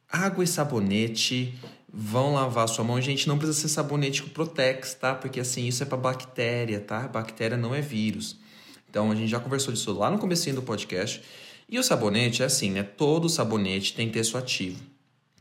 [0.07, 1.57] Água e sabonete
[1.91, 3.01] vão lavar sua mão.
[3.01, 5.15] Gente, não precisa ser sabonete com Protex, tá?
[5.15, 7.07] Porque assim, isso é para bactéria, tá?
[7.07, 8.37] Bactéria não é vírus.
[8.89, 11.21] Então a gente já conversou disso lá no comecinho do podcast.
[11.67, 12.83] E o sabonete é assim, né?
[12.83, 14.81] Todo sabonete tem texto ativo.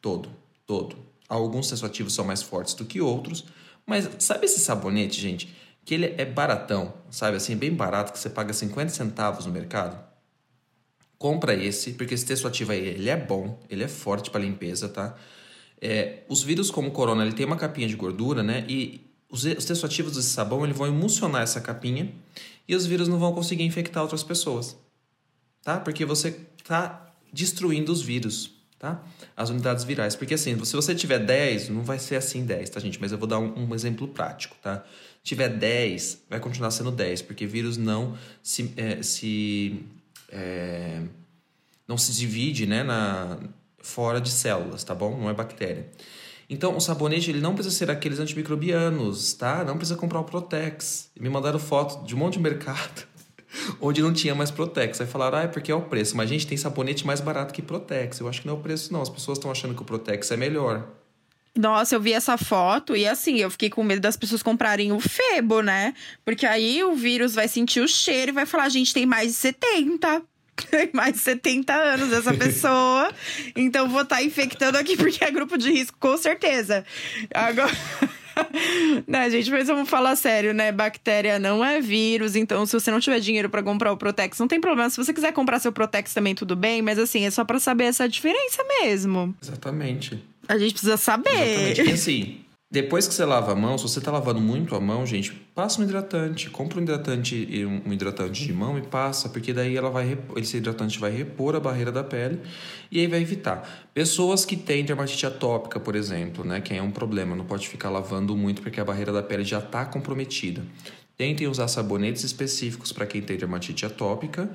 [0.00, 0.30] Todo,
[0.66, 0.96] todo.
[1.28, 3.44] Alguns textos ativos são mais fortes do que outros,
[3.86, 5.54] mas sabe esse sabonete, gente,
[5.90, 9.98] que ele é baratão, sabe assim, bem barato, que você paga 50 centavos no mercado?
[11.18, 14.88] Compra esse, porque esse texto ativo aí, ele é bom, ele é forte para limpeza,
[14.88, 15.16] tá?
[15.80, 18.64] É, os vírus como o corona, ele tem uma capinha de gordura, né?
[18.68, 22.14] E os, os textos ativos desse sabão, eles vão emulsionar essa capinha
[22.68, 24.78] e os vírus não vão conseguir infectar outras pessoas,
[25.64, 25.80] tá?
[25.80, 29.04] Porque você está destruindo os vírus, tá?
[29.36, 30.16] As unidades virais.
[30.16, 32.98] Porque assim, se você tiver 10, não vai ser assim 10, tá, gente?
[33.00, 34.82] Mas eu vou dar um, um exemplo prático, tá?
[35.22, 39.84] Tiver 10, vai continuar sendo 10, porque vírus não se, é, se
[40.30, 41.02] é,
[41.86, 43.38] não se divide, né, na,
[43.82, 45.14] fora de células, tá bom?
[45.16, 45.86] Não é bactéria.
[46.48, 49.62] Então, o sabonete ele não precisa ser aqueles antimicrobianos, tá?
[49.62, 51.10] Não precisa comprar o Protex.
[51.20, 53.09] Me mandaram foto de um monte de mercado
[53.80, 55.00] onde não tinha mais Protex.
[55.00, 56.16] Aí falaram, ah, é porque é o preço.
[56.16, 58.20] Mas, a gente, tem sabonete mais barato que Protex.
[58.20, 59.02] Eu acho que não é o preço, não.
[59.02, 60.86] As pessoas estão achando que o Protex é melhor.
[61.56, 65.00] Nossa, eu vi essa foto e assim, eu fiquei com medo das pessoas comprarem o
[65.00, 65.94] Febo, né?
[66.24, 69.28] Porque aí o vírus vai sentir o cheiro e vai falar, a gente tem mais
[69.28, 70.22] de 70
[70.70, 73.12] tem mais de 70 anos essa pessoa.
[73.56, 76.84] então vou estar tá infectando aqui porque é grupo de risco, com certeza.
[77.34, 77.70] Agora.
[79.06, 80.72] né, gente, mas vamos falar sério, né?
[80.72, 84.48] Bactéria não é vírus, então se você não tiver dinheiro para comprar o Protex, não
[84.48, 84.90] tem problema.
[84.90, 87.84] Se você quiser comprar seu Protex também, tudo bem, mas assim, é só para saber
[87.84, 89.34] essa diferença mesmo.
[89.42, 90.22] Exatamente.
[90.48, 91.30] A gente precisa saber.
[91.30, 91.82] Exatamente.
[91.82, 92.40] E assim,
[92.72, 95.80] depois que você lava a mão, se você está lavando muito a mão, gente, passa
[95.80, 96.48] um hidratante.
[96.50, 100.96] Compra um hidratante, um hidratante de mão e passa, porque daí ela vai esse hidratante
[100.96, 102.40] vai repor a barreira da pele
[102.88, 103.88] e aí vai evitar.
[103.92, 107.90] Pessoas que têm dermatite atópica, por exemplo, né, que é um problema, não pode ficar
[107.90, 110.62] lavando muito porque a barreira da pele já está comprometida.
[111.16, 114.48] Tentem usar sabonetes específicos para quem tem dermatite atópica.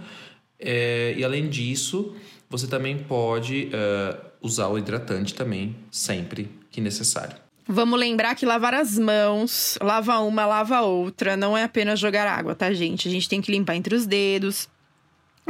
[0.57, 2.15] É, e além disso,
[2.49, 7.44] você também pode uh, usar o hidratante também, sempre que necessário.
[7.67, 12.53] Vamos lembrar que lavar as mãos, lava uma, lava outra, não é apenas jogar água,
[12.53, 13.07] tá, gente?
[13.07, 14.69] A gente tem que limpar entre os dedos,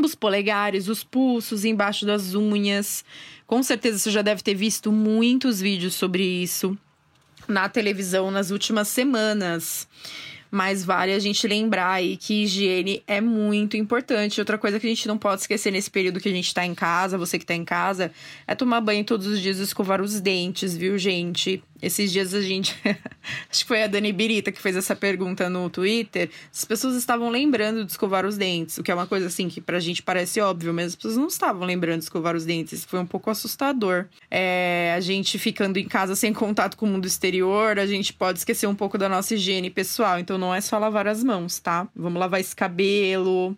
[0.02, 3.04] os polegares, os pulsos, embaixo das unhas.
[3.46, 6.78] Com certeza você já deve ter visto muitos vídeos sobre isso
[7.50, 9.86] na televisão nas últimas semanas
[10.56, 14.40] mas vale a gente lembrar aí que higiene é muito importante.
[14.40, 16.74] Outra coisa que a gente não pode esquecer nesse período que a gente tá em
[16.74, 18.10] casa, você que tá em casa,
[18.48, 21.62] é tomar banho todos os dias e escovar os dentes, viu, gente?
[21.82, 22.76] Esses dias a gente.
[23.50, 26.30] acho que foi a Dani Birita que fez essa pergunta no Twitter.
[26.52, 29.60] As pessoas estavam lembrando de escovar os dentes, o que é uma coisa assim que
[29.60, 32.80] pra gente parece óbvio, mas as pessoas não estavam lembrando de escovar os dentes.
[32.80, 34.06] Isso foi um pouco assustador.
[34.32, 38.40] É, a gente ficando em casa sem contato com o mundo exterior, a gente pode
[38.40, 40.18] esquecer um pouco da nossa higiene pessoal.
[40.18, 41.88] Então não é só lavar as mãos, tá?
[41.96, 43.56] Vamos lavar esse cabelo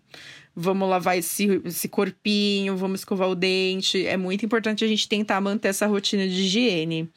[0.60, 4.08] vamos lavar esse, esse corpinho, vamos escovar o dente.
[4.08, 7.08] É muito importante a gente tentar manter essa rotina de higiene.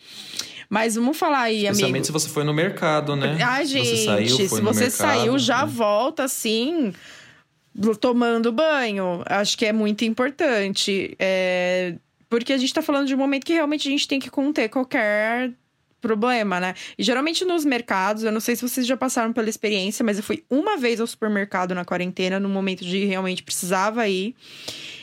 [0.70, 1.72] Mas vamos falar aí, amigo.
[1.72, 3.36] Especialmente se você foi no mercado, né?
[3.42, 5.72] Ah, gente, se você saiu, se você mercado, saiu já né?
[5.72, 6.92] volta assim,
[8.00, 9.20] tomando banho.
[9.26, 11.16] Acho que é muito importante.
[11.18, 11.96] É...
[12.28, 14.68] Porque a gente tá falando de um momento que realmente a gente tem que conter
[14.68, 15.50] qualquer
[16.00, 16.74] problema, né?
[16.96, 20.22] E geralmente nos mercados, eu não sei se vocês já passaram pela experiência, mas eu
[20.22, 24.36] fui uma vez ao supermercado na quarentena, no momento de realmente precisava ir.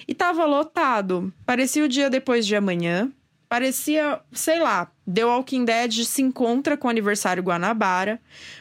[0.08, 1.34] E tava lotado.
[1.45, 3.12] Parecia o dia depois de amanhã
[3.49, 8.19] parecia, sei lá, The Walking Dead se encontra com o aniversário Guanabara,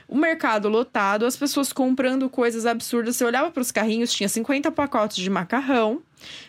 [0.09, 3.16] o mercado lotado, as pessoas comprando coisas absurdas.
[3.16, 6.03] Você olhava para os carrinhos, tinha 50 pacotes de macarrão,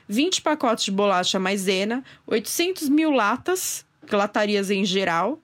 [0.08, 5.42] 20 pacotes de bolacha maisena, 800 mil latas, latarias em geral.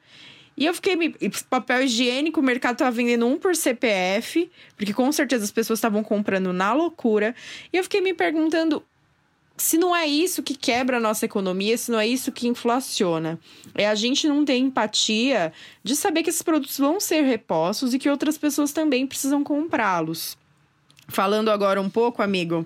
[0.55, 1.15] E eu fiquei.
[1.49, 6.03] Papel higiênico, o mercado estava vendendo um por CPF, porque com certeza as pessoas estavam
[6.03, 7.33] comprando na loucura.
[7.71, 8.83] E eu fiquei me perguntando
[9.55, 13.39] se não é isso que quebra a nossa economia, se não é isso que inflaciona.
[13.75, 17.99] É a gente não ter empatia de saber que esses produtos vão ser repostos e
[17.99, 20.37] que outras pessoas também precisam comprá-los.
[21.07, 22.65] Falando agora um pouco, amigo,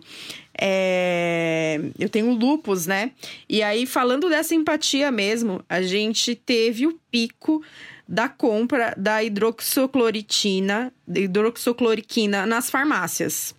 [0.58, 1.82] é...
[2.00, 3.12] eu tenho lupus, né?
[3.50, 7.62] E aí, falando dessa empatia mesmo, a gente teve o pico
[8.08, 13.54] da compra da hidroxocloritina, hidroxocloriquina nas farmácias.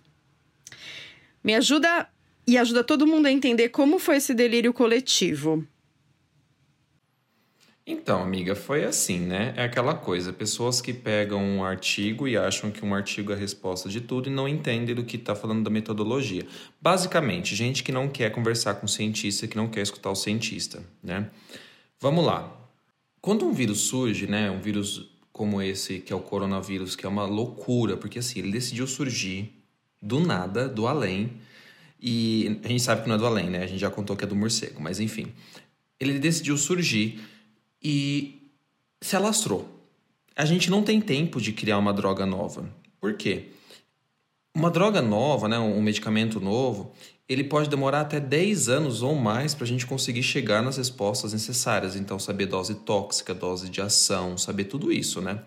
[1.43, 2.07] Me ajuda
[2.49, 5.63] e ajuda todo mundo a entender como foi esse delírio coletivo.
[7.85, 9.53] Então, amiga, foi assim, né?
[9.55, 13.37] É aquela coisa, pessoas que pegam um artigo e acham que um artigo é a
[13.37, 16.45] resposta de tudo e não entendem do que está falando da metodologia.
[16.81, 20.83] Basicamente, gente que não quer conversar com o cientista, que não quer escutar o cientista,
[21.03, 21.29] né?
[21.99, 22.55] Vamos lá.
[23.21, 27.09] Quando um vírus surge, né, um vírus como esse, que é o coronavírus, que é
[27.09, 29.53] uma loucura, porque assim, ele decidiu surgir
[30.01, 31.31] do nada, do além,
[32.01, 33.63] e a gente sabe que não é do além, né?
[33.63, 35.33] A gente já contou que é do morcego, mas enfim.
[35.99, 37.19] Ele decidiu surgir
[37.83, 38.49] e
[39.01, 39.67] se alastrou.
[40.35, 42.69] A gente não tem tempo de criar uma droga nova.
[42.99, 43.49] Por quê?
[44.55, 46.93] Uma droga nova, né, um medicamento novo,
[47.27, 51.31] ele pode demorar até 10 anos ou mais para a gente conseguir chegar nas respostas
[51.31, 51.95] necessárias.
[51.95, 55.39] Então, saber dose tóxica, dose de ação, saber tudo isso, né?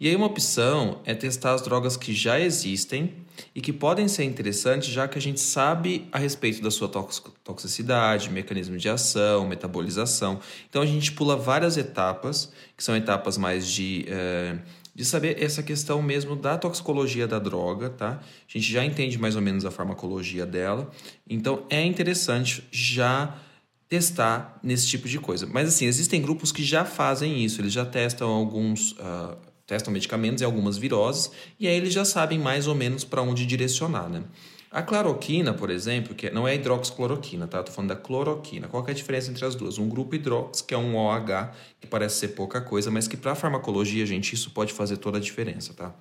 [0.00, 3.12] E aí, uma opção é testar as drogas que já existem
[3.54, 8.30] e que podem ser interessantes, já que a gente sabe a respeito da sua toxicidade,
[8.30, 10.40] mecanismo de ação, metabolização.
[10.70, 14.06] Então, a gente pula várias etapas, que são etapas mais de.
[14.08, 14.58] É,
[14.92, 18.20] de saber essa questão mesmo da toxicologia da droga, tá?
[18.20, 20.90] A gente já entende mais ou menos a farmacologia dela,
[21.28, 23.38] então é interessante já
[23.88, 25.46] testar nesse tipo de coisa.
[25.46, 29.38] Mas assim, existem grupos que já fazem isso, eles já testam alguns uh,
[29.70, 33.46] testam medicamentos e algumas viroses, e aí eles já sabem mais ou menos para onde
[33.46, 34.24] direcionar, né?
[34.68, 37.62] A cloroquina, por exemplo, que não é hidroxicloroquina, tá?
[37.62, 38.66] Tô falando da cloroquina.
[38.66, 39.78] Qual é a diferença entre as duas?
[39.78, 43.36] Um grupo hidrox, que é um OH, que parece ser pouca coisa, mas que para
[43.36, 45.94] farmacologia, gente, isso pode fazer toda a diferença, tá?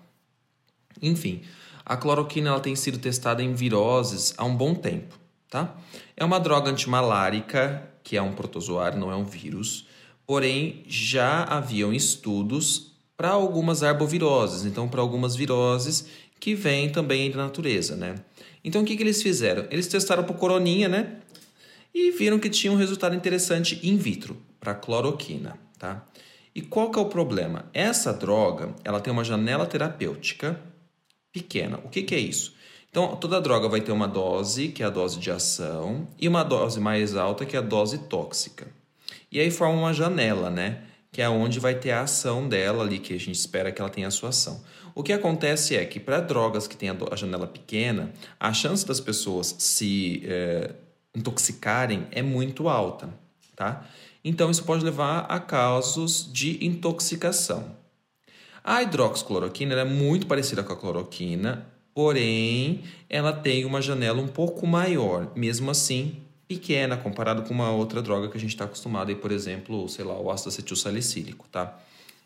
[0.99, 1.41] Enfim,
[1.85, 5.15] a cloroquina ela tem sido testada em viroses há um bom tempo,
[5.47, 5.75] tá?
[6.17, 9.87] É uma droga antimalárica, que é um protozoário, não é um vírus.
[10.25, 12.88] Porém, já haviam estudos
[13.19, 16.05] para algumas arboviroses, então para algumas viroses
[16.39, 18.15] que vêm também da natureza, né?
[18.63, 19.67] Então o que, que eles fizeram?
[19.69, 21.17] Eles testaram para coroninha, né?
[21.93, 26.07] E viram que tinha um resultado interessante in vitro para cloroquina, tá?
[26.55, 27.65] E qual que é o problema?
[27.73, 30.57] Essa droga, ela tem uma janela terapêutica
[31.33, 31.77] pequena.
[31.83, 32.55] O que, que é isso?
[32.89, 36.43] Então, toda droga vai ter uma dose, que é a dose de ação, e uma
[36.43, 38.67] dose mais alta, que é a dose tóxica.
[39.29, 40.83] E aí forma uma janela, né?
[41.11, 43.89] Que é onde vai ter a ação dela ali, que a gente espera que ela
[43.89, 44.63] tenha a sua ação.
[44.93, 48.99] O que acontece é que para drogas que têm a janela pequena, a chance das
[48.99, 50.71] pessoas se é,
[51.15, 53.09] intoxicarem é muito alta,
[53.55, 53.85] tá?
[54.23, 57.77] Então isso pode levar a casos de intoxicação.
[58.63, 64.67] A hidroxicloroquina é muito parecida com a cloroquina, porém ela tem uma janela um pouco
[64.67, 65.31] maior.
[65.35, 66.17] Mesmo assim,
[66.49, 70.03] pequena comparado com uma outra droga que a gente está acostumado, aí, por exemplo, sei
[70.03, 71.77] lá, o ácido acetil salicílico, tá?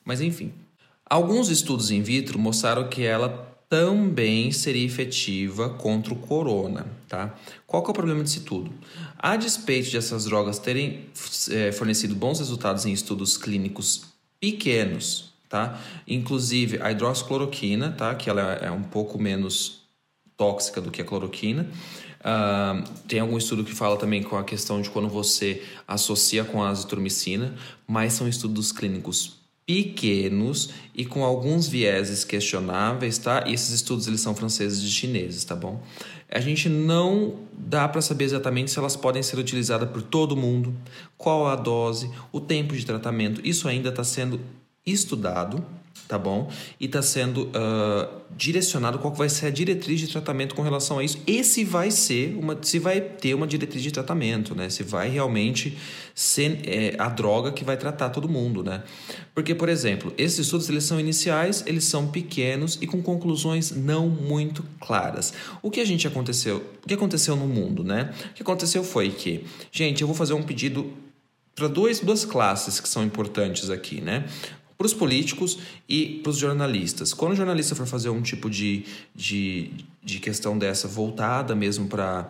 [0.05, 0.53] Mas enfim,
[1.05, 7.37] alguns estudos in vitro mostraram que ela também seria efetiva contra o corona, tá?
[7.67, 8.71] Qual que é o problema disso tudo?
[9.19, 11.05] A despeito de essas drogas terem
[11.51, 14.05] é, fornecido bons resultados em estudos clínicos
[14.39, 15.81] pequenos, tá?
[16.07, 18.15] Inclusive a hidroxicloroquina, tá?
[18.15, 19.81] Que ela é um pouco menos
[20.37, 21.67] tóxica do que a cloroquina.
[22.23, 26.63] Uh, tem algum estudo que fala também com a questão de quando você associa com
[26.63, 27.53] a azitromicina,
[27.85, 33.43] mas são estudos clínicos pequenos e com alguns vieses questionáveis, tá?
[33.47, 35.81] E esses estudos eles são franceses e chineses, tá bom?
[36.29, 40.73] A gente não dá para saber exatamente se elas podem ser utilizadas por todo mundo,
[41.17, 43.39] qual a dose, o tempo de tratamento.
[43.43, 44.39] Isso ainda está sendo
[44.85, 45.63] estudado,
[46.07, 46.51] tá bom?
[46.79, 51.03] E está sendo uh, direcionado qual vai ser a diretriz de tratamento com relação a
[51.03, 51.17] isso.
[51.25, 54.69] E se vai ser uma, se vai ter uma diretriz de tratamento, né?
[54.69, 55.77] Se vai realmente
[56.13, 58.83] ser é, a droga que vai tratar todo mundo, né?
[59.33, 64.07] Porque, por exemplo, esses estudos eles são iniciais, eles são pequenos e com conclusões não
[64.09, 65.33] muito claras.
[65.61, 66.63] O que a gente aconteceu?
[66.83, 68.13] O que aconteceu no mundo, né?
[68.31, 70.91] O que aconteceu foi que, gente, eu vou fazer um pedido
[71.55, 74.25] para duas classes que são importantes aqui, né?
[74.83, 77.13] Para os políticos e para os jornalistas.
[77.13, 78.83] Quando o jornalista for fazer um tipo de,
[79.15, 79.71] de,
[80.03, 82.29] de questão dessa voltada mesmo para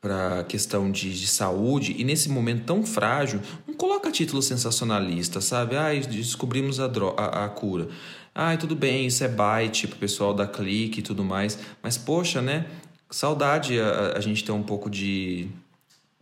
[0.00, 5.76] para questão de, de, saúde e nesse momento tão frágil, não coloca título sensacionalista, sabe?
[5.76, 7.88] Ai, descobrimos a, a, a cura.
[8.32, 11.58] Ai, tudo bem, isso é byte pro pessoal da clique e tudo mais.
[11.82, 12.66] Mas, poxa, né?
[13.10, 15.48] Saudade a, a gente ter um pouco de,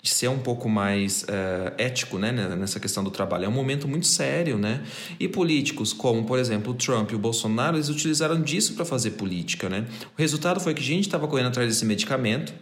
[0.01, 3.47] de ser um pouco mais uh, ético né, nessa questão do trabalho.
[3.47, 4.85] É um momento muito sério, né?
[5.19, 9.13] E políticos como, por exemplo, o Trump e o Bolsonaro, eles utilizaram disso para fazer
[9.13, 9.87] política, né?
[10.17, 12.55] O resultado foi que a gente estava correndo atrás desse medicamento,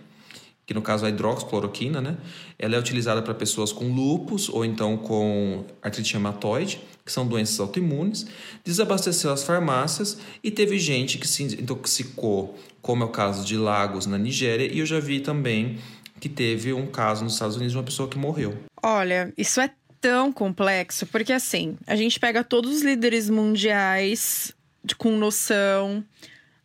[0.67, 2.17] que no caso é a hidroxicloroquina, né?
[2.59, 7.61] Ela é utilizada para pessoas com lupus ou então com artrite reumatoide, que são doenças
[7.61, 8.27] autoimunes,
[8.65, 14.07] desabasteceu as farmácias e teve gente que se intoxicou, como é o caso de Lagos
[14.07, 15.79] na Nigéria, e eu já vi também
[16.21, 18.57] que teve um caso nos Estados Unidos de uma pessoa que morreu.
[18.83, 24.53] Olha, isso é tão complexo, porque assim, a gente pega todos os líderes mundiais
[24.99, 26.05] com noção,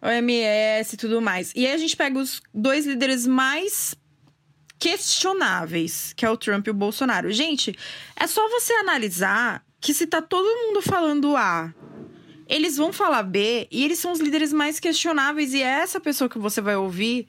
[0.02, 1.52] OMS e tudo mais.
[1.56, 3.96] E aí a gente pega os dois líderes mais
[4.80, 7.32] questionáveis, que é o Trump e o Bolsonaro.
[7.32, 7.78] Gente,
[8.16, 11.74] é só você analisar que se tá todo mundo falando A,
[12.48, 16.30] eles vão falar B e eles são os líderes mais questionáveis e é essa pessoa
[16.30, 17.28] que você vai ouvir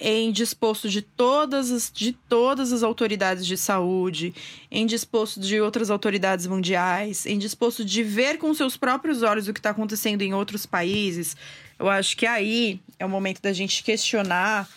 [0.00, 4.34] em disposto de todas as, de todas as autoridades de saúde,
[4.70, 9.52] em disposto de outras autoridades mundiais, em disposto de ver com seus próprios olhos o
[9.52, 11.36] que está acontecendo em outros países.
[11.78, 14.68] Eu acho que aí é o momento da gente questionar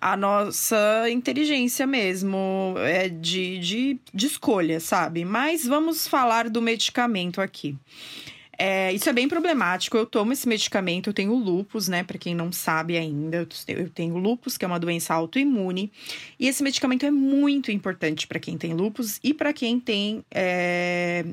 [0.00, 5.24] a nossa inteligência mesmo, é de, de, de escolha, sabe?
[5.24, 7.76] Mas vamos falar do medicamento aqui.
[8.62, 9.96] É, isso é bem problemático.
[9.96, 12.04] Eu tomo esse medicamento, eu tenho lupus, né?
[12.04, 15.90] Para quem não sabe ainda, eu tenho lupus, que é uma doença autoimune.
[16.38, 21.24] E esse medicamento é muito importante para quem tem lupus e para quem tem é,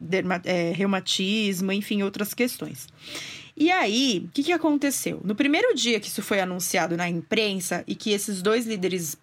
[0.00, 2.86] derma, é, reumatismo, enfim, outras questões.
[3.56, 5.20] E aí, o que, que aconteceu?
[5.24, 9.16] No primeiro dia que isso foi anunciado na imprensa e que esses dois líderes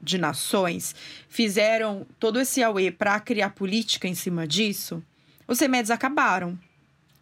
[0.00, 0.94] de nações
[1.28, 5.02] fizeram todo esse auê para criar política em cima disso,
[5.48, 6.58] os remédios acabaram.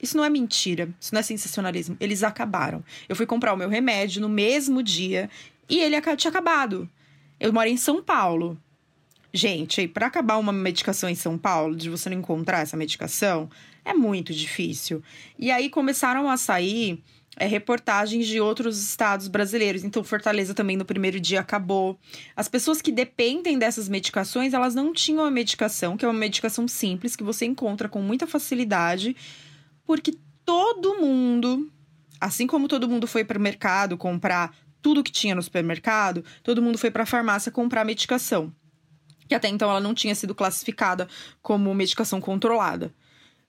[0.03, 1.97] Isso não é mentira, isso não é sensacionalismo.
[1.99, 2.85] Eles acabaram.
[3.09, 5.31] Eu fui comprar o meu remédio no mesmo dia
[5.69, 6.89] e ele tinha acabado.
[7.41, 8.61] Eu moro em São Paulo.
[9.33, 13.49] Gente, para acabar uma medicação em São Paulo, de você não encontrar essa medicação,
[13.85, 15.03] é muito difícil.
[15.39, 17.03] E aí começaram a sair
[17.37, 19.85] é, reportagens de outros estados brasileiros.
[19.85, 21.99] Então, Fortaleza também no primeiro dia acabou.
[22.35, 26.67] As pessoas que dependem dessas medicações, elas não tinham a medicação, que é uma medicação
[26.67, 29.15] simples que você encontra com muita facilidade,
[29.85, 31.71] porque todo mundo,
[32.21, 36.63] assim como todo mundo foi para o mercado comprar tudo que tinha no supermercado, todo
[36.63, 38.53] mundo foi para a farmácia comprar medicação.
[39.29, 41.09] Que até então ela não tinha sido classificada
[41.43, 42.95] como medicação controlada.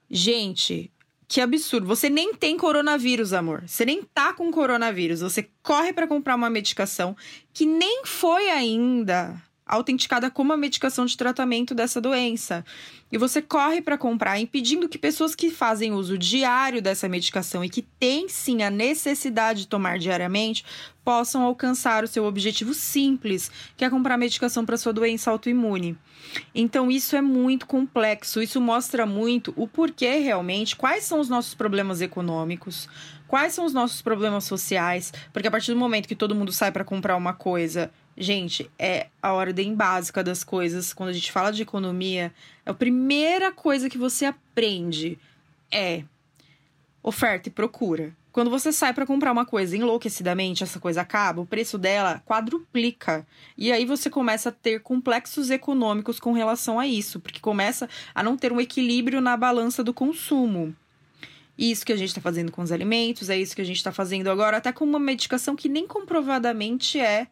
[0.10, 0.92] Gente,
[1.28, 1.88] que absurdo.
[1.88, 3.64] Você nem tem coronavírus, amor.
[3.68, 5.20] Você nem tá com coronavírus.
[5.20, 7.16] Você corre para comprar uma medicação
[7.54, 12.64] que nem foi ainda autenticada como a medicação de tratamento dessa doença.
[13.12, 17.70] E você corre para comprar, impedindo que pessoas que fazem uso diário dessa medicação e
[17.70, 20.66] que têm sim a necessidade de tomar diariamente
[21.06, 25.98] possam alcançar o seu objetivo simples, que é comprar medicação para sua doença autoimune.
[26.54, 31.54] Então isso é muito complexo, isso mostra muito o porquê realmente, quais são os nossos
[31.54, 32.90] problemas econômicos,
[33.26, 36.74] quais são os nossos problemas sociais, porque a partir do momento que todo mundo sai
[36.74, 40.92] para comprar uma coisa, Gente, é a ordem básica das coisas.
[40.92, 42.34] Quando a gente fala de economia,
[42.66, 45.20] a primeira coisa que você aprende
[45.72, 46.04] é
[47.04, 48.12] oferta e procura.
[48.32, 53.26] Quando você sai para comprar uma coisa enlouquecidamente, essa coisa acaba, o preço dela quadruplica.
[53.56, 58.24] E aí você começa a ter complexos econômicos com relação a isso, porque começa a
[58.24, 60.76] não ter um equilíbrio na balança do consumo.
[61.58, 63.92] Isso que a gente está fazendo com os alimentos, é isso que a gente está
[63.92, 67.28] fazendo agora, até com uma medicação que nem comprovadamente é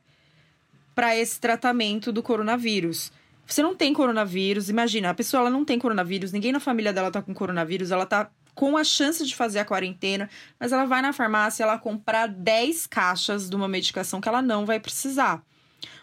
[0.96, 3.12] para esse tratamento do coronavírus.
[3.46, 7.12] Você não tem coronavírus, imagina, a pessoa ela não tem coronavírus, ninguém na família dela
[7.12, 11.02] tá com coronavírus, ela tá com a chance de fazer a quarentena, mas ela vai
[11.02, 15.44] na farmácia ela comprar 10 caixas de uma medicação que ela não vai precisar.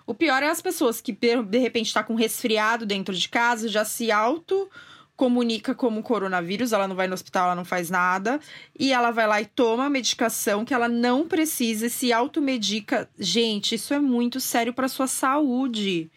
[0.07, 3.85] O pior é as pessoas que de repente está com resfriado dentro de casa, já
[3.85, 4.71] se auto
[5.17, 8.41] comunica como coronavírus, ela não vai no hospital, ela não faz nada,
[8.79, 13.09] e ela vai lá e toma a medicação que ela não precisa, se automedica.
[13.19, 16.11] Gente, isso é muito sério para sua saúde.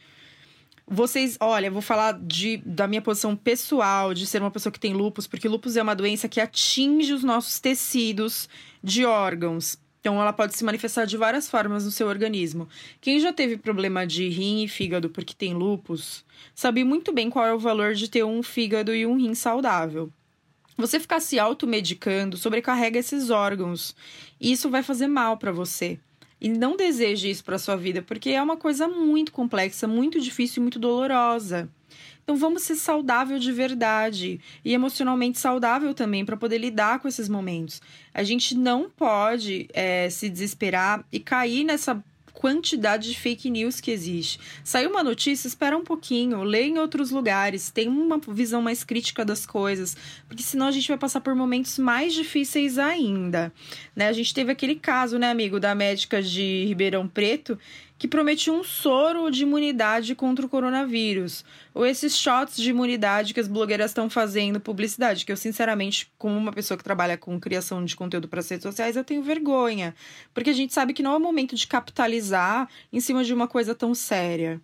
[0.87, 4.93] Vocês, olha, vou falar de, da minha posição pessoal, de ser uma pessoa que tem
[4.93, 8.47] lupus, porque lupus é uma doença que atinge os nossos tecidos
[8.83, 9.77] de órgãos.
[10.05, 12.69] Então, ela pode se manifestar de várias formas no seu organismo.
[13.01, 17.43] Quem já teve problema de rim e fígado porque tem lupus, sabe muito bem qual
[17.43, 20.11] é o valor de ter um fígado e um rim saudável.
[20.77, 23.95] Você ficar se automedicando sobrecarrega esses órgãos.
[24.39, 25.97] E isso vai fazer mal para você.
[26.39, 30.59] E não deseje isso para sua vida, porque é uma coisa muito complexa, muito difícil
[30.59, 31.67] e muito dolorosa.
[32.25, 37.29] Então vamos ser saudável de verdade e emocionalmente saudável também para poder lidar com esses
[37.29, 37.79] momentos.
[38.11, 42.03] A gente não pode é, se desesperar e cair nessa
[42.33, 44.39] quantidade de fake news que existe.
[44.63, 49.23] Saiu uma notícia, espera um pouquinho, lê em outros lugares, tem uma visão mais crítica
[49.23, 49.95] das coisas,
[50.27, 53.53] porque senão a gente vai passar por momentos mais difíceis ainda.
[53.95, 54.07] Né?
[54.07, 57.57] A gente teve aquele caso, né, amigo, da médica de Ribeirão Preto
[57.97, 61.45] que prometia um soro de imunidade contra o coronavírus.
[61.73, 66.37] Ou esses shots de imunidade que as blogueiras estão fazendo publicidade, que eu, sinceramente, como
[66.37, 69.95] uma pessoa que trabalha com criação de conteúdo para as redes sociais, eu tenho vergonha.
[70.33, 73.47] Porque a gente sabe que não é o momento de capitalizar em cima de uma
[73.47, 74.59] coisa tão séria.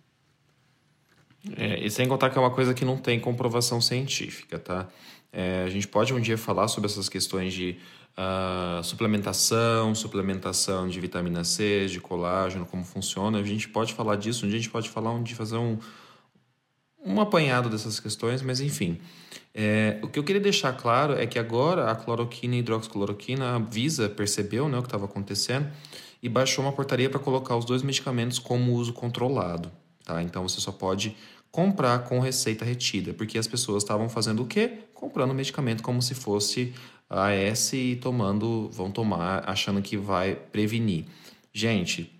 [1.56, 4.88] É, e sem contar que é uma coisa que não tem comprovação científica, tá?
[5.32, 7.78] É, a gente pode um dia falar sobre essas questões de
[8.16, 13.38] uh, suplementação, suplementação de vitamina C, de colágeno, como funciona.
[13.38, 15.78] A gente pode falar disso, um dia a gente pode falar dia fazer um,
[17.04, 18.98] um apanhado dessas questões, mas enfim.
[19.54, 23.58] É, o que eu queria deixar claro é que agora a cloroquina e hidroxicloroquina, a
[23.58, 25.70] Visa percebeu né, o que estava acontecendo
[26.22, 29.70] e baixou uma portaria para colocar os dois medicamentos como uso controlado.
[30.04, 30.22] Tá?
[30.22, 31.14] Então você só pode
[31.50, 34.78] comprar com receita retida, porque as pessoas estavam fazendo o quê?
[34.94, 36.72] Comprando medicamento como se fosse
[37.12, 41.04] AS e tomando, vão tomar achando que vai prevenir.
[41.52, 42.10] Gente,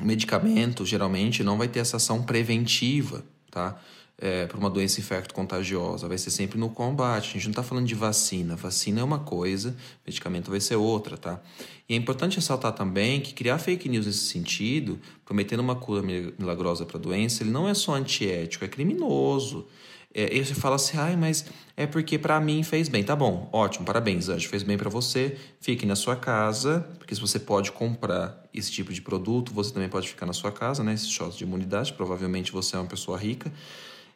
[0.00, 3.80] medicamento geralmente não vai ter essa ação preventiva, tá?
[4.16, 7.30] É, para uma doença infecto-contagiosa, vai ser sempre no combate.
[7.30, 8.54] A gente não está falando de vacina.
[8.54, 11.40] Vacina é uma coisa, medicamento vai ser outra, tá?
[11.88, 16.86] E é importante ressaltar também que criar fake news nesse sentido, prometendo uma cura milagrosa
[16.86, 19.66] para a doença, ele não é só antiético, é criminoso.
[20.14, 21.44] É, e você fala assim, ai, mas
[21.76, 23.02] é porque para mim fez bem.
[23.02, 25.36] Tá bom, ótimo, parabéns, Anjo, fez bem para você.
[25.60, 29.88] Fique na sua casa, porque se você pode comprar esse tipo de produto, você também
[29.88, 30.94] pode ficar na sua casa, né?
[30.94, 33.52] Esses shots de imunidade, provavelmente você é uma pessoa rica.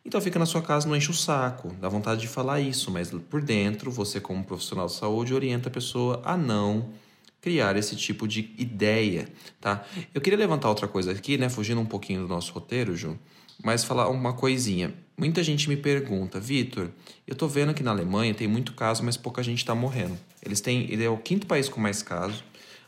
[0.04, 3.10] Então fica na sua casa, não enche o saco, dá vontade de falar isso, mas
[3.10, 6.90] por dentro, você como profissional de saúde orienta a pessoa a não
[7.40, 9.28] criar esse tipo de ideia,
[9.60, 9.84] tá?
[10.14, 13.18] Eu queria levantar outra coisa aqui, né, fugindo um pouquinho do nosso roteiro, Ju,
[13.62, 14.94] mas falar uma coisinha.
[15.16, 16.90] Muita gente me pergunta, Vitor,
[17.26, 20.16] eu tô vendo que na Alemanha tem muito caso, mas pouca gente está morrendo.
[20.40, 22.44] Eles têm, ele é o quinto país com mais casos,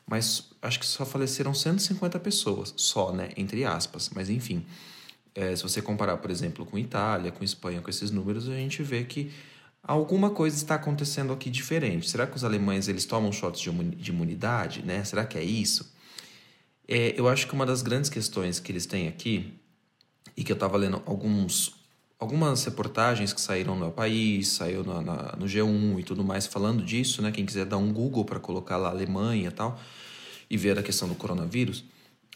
[0.07, 4.64] mas acho que só faleceram 150 pessoas, só, né, entre aspas, mas enfim.
[5.35, 8.83] É, se você comparar, por exemplo, com Itália, com Espanha, com esses números, a gente
[8.83, 9.33] vê que
[9.83, 12.09] alguma coisa está acontecendo aqui diferente.
[12.09, 15.03] Será que os alemães eles tomam shots de imunidade, né?
[15.05, 15.93] Será que é isso?
[16.87, 19.55] É, eu acho que uma das grandes questões que eles têm aqui
[20.41, 21.74] e que eu estava lendo alguns
[22.18, 26.82] algumas reportagens que saíram no país, saiu na, na, no G1 e tudo mais falando
[26.82, 27.30] disso, né?
[27.30, 29.78] Quem quiser dar um Google para colocar lá Alemanha e tal
[30.51, 31.84] e ver a questão do coronavírus,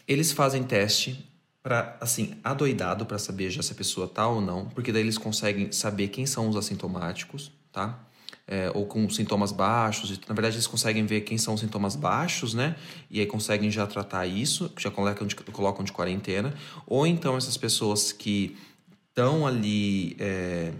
[0.07, 1.27] eles fazem teste
[1.61, 5.17] para assim adoidado para saber já se a pessoa tá ou não, porque daí eles
[5.17, 7.99] conseguem saber quem são os assintomáticos, tá?
[8.47, 12.53] É, ou com sintomas baixos, na verdade eles conseguem ver quem são os sintomas baixos,
[12.53, 12.75] né?
[13.09, 16.53] E aí conseguem já tratar isso, já colocam de, colocam de quarentena,
[16.85, 18.55] ou então essas pessoas que
[19.09, 20.73] estão ali é,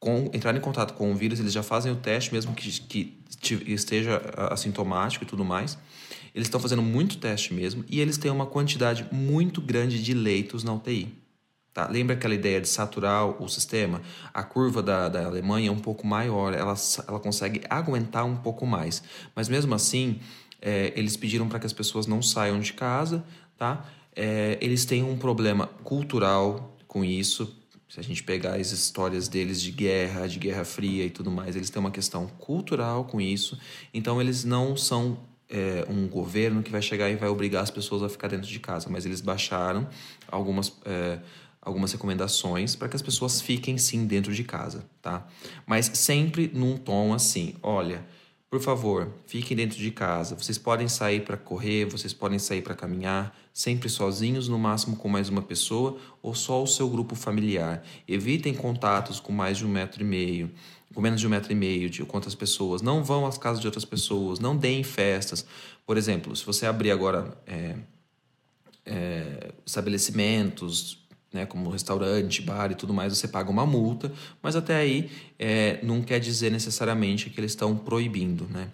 [0.00, 3.18] com, entrar em contato com o vírus, eles já fazem o teste mesmo que, que
[3.66, 5.78] esteja assintomático e tudo mais.
[6.34, 10.64] Eles estão fazendo muito teste mesmo e eles têm uma quantidade muito grande de leitos
[10.64, 11.25] na UTI.
[11.76, 11.86] Tá?
[11.88, 14.00] Lembra aquela ideia de saturar o sistema?
[14.32, 16.74] A curva da, da Alemanha é um pouco maior, ela,
[17.06, 19.02] ela consegue aguentar um pouco mais.
[19.34, 20.18] Mas mesmo assim,
[20.62, 23.22] é, eles pediram para que as pessoas não saiam de casa.
[23.58, 23.84] Tá?
[24.14, 27.54] É, eles têm um problema cultural com isso
[27.90, 31.56] se a gente pegar as histórias deles de guerra, de guerra fria e tudo mais,
[31.56, 33.58] eles têm uma questão cultural com isso.
[33.92, 35.18] Então, eles não são
[35.48, 38.58] é, um governo que vai chegar e vai obrigar as pessoas a ficar dentro de
[38.58, 39.88] casa, mas eles baixaram
[40.30, 41.18] algumas, é,
[41.66, 45.26] algumas recomendações para que as pessoas fiquem sim dentro de casa, tá?
[45.66, 48.02] Mas sempre num tom assim: olha
[48.48, 50.36] por favor, fiquem dentro de casa.
[50.36, 55.08] Vocês podem sair para correr, vocês podem sair para caminhar, sempre sozinhos, no máximo com
[55.08, 57.82] mais uma pessoa ou só o seu grupo familiar.
[58.06, 60.50] Evitem contatos com mais de um metro e meio,
[60.94, 62.80] com menos de um metro e meio de quantas pessoas.
[62.80, 65.44] Não vão às casas de outras pessoas, não deem festas.
[65.84, 67.74] Por exemplo, se você abrir agora é,
[68.86, 74.12] é, estabelecimentos, né, como restaurante, bar e tudo mais, você paga uma multa,
[74.42, 78.46] mas até aí é, não quer dizer necessariamente que eles estão proibindo.
[78.50, 78.68] Né?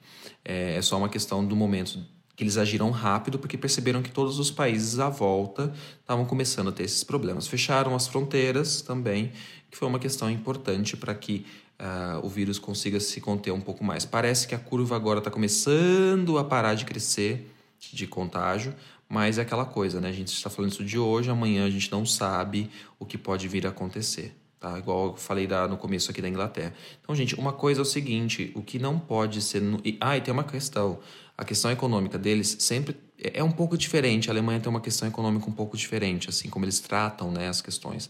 [0.44, 1.98] É, é só uma questão do momento
[2.34, 6.72] que eles agiram rápido porque perceberam que todos os países à volta estavam começando a
[6.72, 7.46] ter esses problemas.
[7.46, 9.32] Fecharam as fronteiras também,
[9.70, 11.44] que foi uma questão importante para que
[11.78, 14.05] uh, o vírus consiga se conter um pouco mais.
[14.05, 17.48] Parece que a curva agora está começando a parar de crescer
[17.92, 18.74] de contágio,
[19.13, 20.09] mas é aquela coisa, né?
[20.09, 23.47] A gente está falando isso de hoje, amanhã a gente não sabe o que pode
[23.47, 24.35] vir a acontecer.
[24.59, 24.79] Tá?
[24.79, 26.73] Igual eu falei da, no começo aqui da Inglaterra.
[26.99, 29.61] Então, gente, uma coisa é o seguinte: o que não pode ser.
[29.61, 29.83] No...
[30.01, 30.99] Ah, e tem uma questão.
[31.37, 34.31] A questão econômica deles sempre é, é um pouco diferente.
[34.31, 37.61] A Alemanha tem uma questão econômica um pouco diferente, assim, como eles tratam né, as
[37.61, 38.09] questões.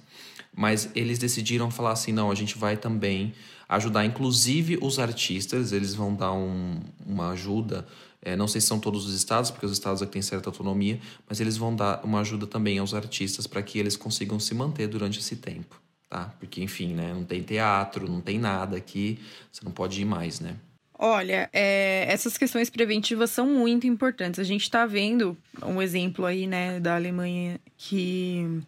[0.55, 3.35] Mas eles decidiram falar assim: não, a gente vai também
[3.69, 7.89] ajudar, inclusive os artistas, eles vão dar um, uma ajuda.
[8.25, 11.01] É, não sei se são todos os estados, porque os estados aqui têm certa autonomia,
[11.29, 14.87] mas eles vão dar uma ajuda também aos artistas para que eles consigam se manter
[14.87, 16.31] durante esse tempo tá?
[16.39, 17.15] Porque, enfim, né?
[17.15, 19.19] Não tem teatro, não tem nada aqui,
[19.51, 20.57] você não pode ir mais, né?
[20.99, 24.39] Olha, é, essas questões preventivas são muito importantes.
[24.39, 28.61] A gente está vendo um exemplo aí, né, da Alemanha que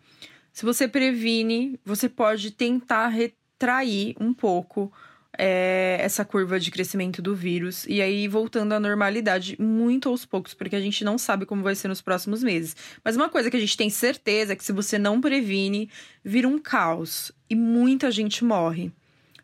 [0.53, 4.91] se você previne, você pode tentar retrair um pouco
[5.39, 10.55] é, essa curva de crescimento do vírus e aí voltando à normalidade muito aos poucos,
[10.55, 12.77] porque a gente não sabe como vai ser nos próximos meses.
[13.05, 15.91] Mas uma coisa que a gente tem certeza é que se você não previne,
[16.25, 18.93] vira um caos e muita gente morre.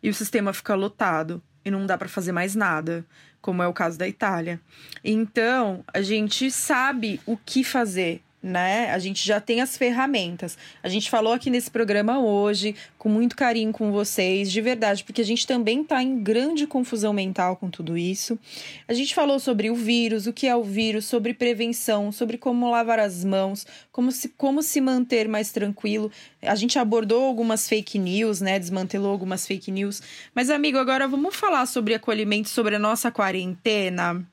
[0.01, 3.05] E o sistema fica lotado e não dá para fazer mais nada,
[3.41, 4.59] como é o caso da Itália.
[5.03, 8.89] Então, a gente sabe o que fazer né?
[8.91, 10.57] A gente já tem as ferramentas.
[10.81, 15.21] A gente falou aqui nesse programa hoje, com muito carinho com vocês, de verdade, porque
[15.21, 18.39] a gente também está em grande confusão mental com tudo isso.
[18.87, 22.71] A gente falou sobre o vírus, o que é o vírus, sobre prevenção, sobre como
[22.71, 26.11] lavar as mãos, como se, como se manter mais tranquilo.
[26.41, 28.57] A gente abordou algumas fake news, né?
[28.57, 30.01] Desmantelou algumas fake news.
[30.33, 34.25] Mas, amigo, agora vamos falar sobre acolhimento, sobre a nossa quarentena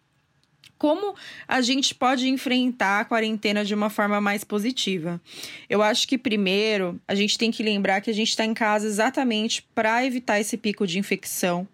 [0.79, 1.15] como
[1.47, 5.21] a gente pode enfrentar a quarentena de uma forma mais positiva.
[5.69, 8.87] Eu acho que primeiro a gente tem que lembrar que a gente está em casa
[8.87, 11.67] exatamente para evitar esse pico de infecção.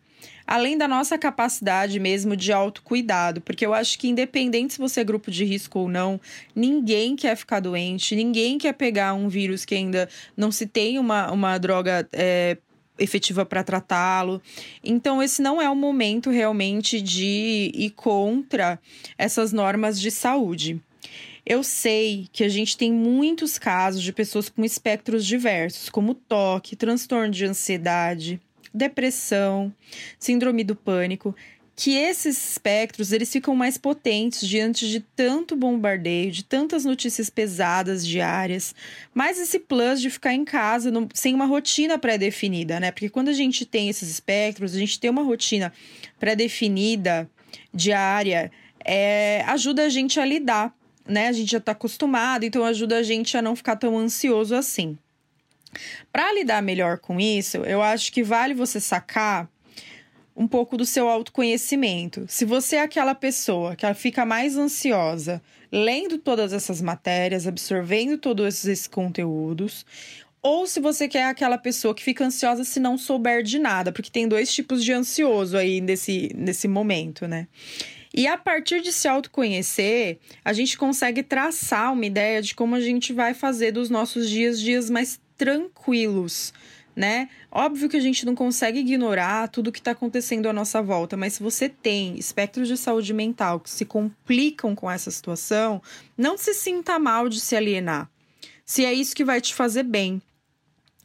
[0.47, 5.05] Além da nossa capacidade mesmo de autocuidado, porque eu acho que, independente se você é
[5.05, 6.21] grupo de risco ou não,
[6.55, 11.31] ninguém quer ficar doente, ninguém quer pegar um vírus que ainda não se tem uma,
[11.33, 12.59] uma droga é,
[12.99, 14.41] efetiva para tratá-lo.
[14.83, 18.79] Então, esse não é o momento realmente de ir contra
[19.19, 20.81] essas normas de saúde.
[21.47, 26.75] Eu sei que a gente tem muitos casos de pessoas com espectros diversos, como toque,
[26.75, 28.41] transtorno de ansiedade,
[28.73, 29.73] depressão,
[30.19, 31.35] síndrome do pânico,
[31.77, 38.07] que esses espectros eles ficam mais potentes diante de tanto bombardeio, de tantas notícias pesadas
[38.07, 38.75] diárias,
[39.13, 42.93] mais esse plus de ficar em casa no, sem uma rotina pré-definida, né?
[42.93, 45.73] Porque quando a gente tem esses espectros, a gente tem uma rotina
[46.21, 47.29] pré-definida,
[47.73, 48.53] diária,
[48.85, 50.73] é, ajuda a gente a lidar,
[51.07, 51.27] né?
[51.27, 54.97] A gente já está acostumado, então ajuda a gente a não ficar tão ansioso assim.
[56.13, 59.49] Para lidar melhor com isso, eu acho que vale você sacar
[60.37, 62.25] um pouco do seu autoconhecimento.
[62.29, 68.65] Se você é aquela pessoa que fica mais ansiosa lendo todas essas matérias, absorvendo todos
[68.65, 69.85] esses conteúdos,
[70.43, 74.11] ou se você quer aquela pessoa que fica ansiosa se não souber de nada, porque
[74.11, 77.49] tem dois tipos de ansioso aí nesse, nesse momento, né?
[78.17, 82.81] E a partir de se autoconhecer, a gente consegue traçar uma ideia de como a
[82.81, 86.53] gente vai fazer dos nossos dias dias mais tranquilos
[86.95, 87.29] né?
[87.51, 91.35] Óbvio que a gente não consegue ignorar tudo que está acontecendo à nossa volta, mas
[91.35, 95.83] se você tem espectros de saúde mental que se complicam com essa situação,
[96.17, 98.09] não se sinta mal de se alienar.
[98.65, 100.23] Se é isso que vai te fazer bem.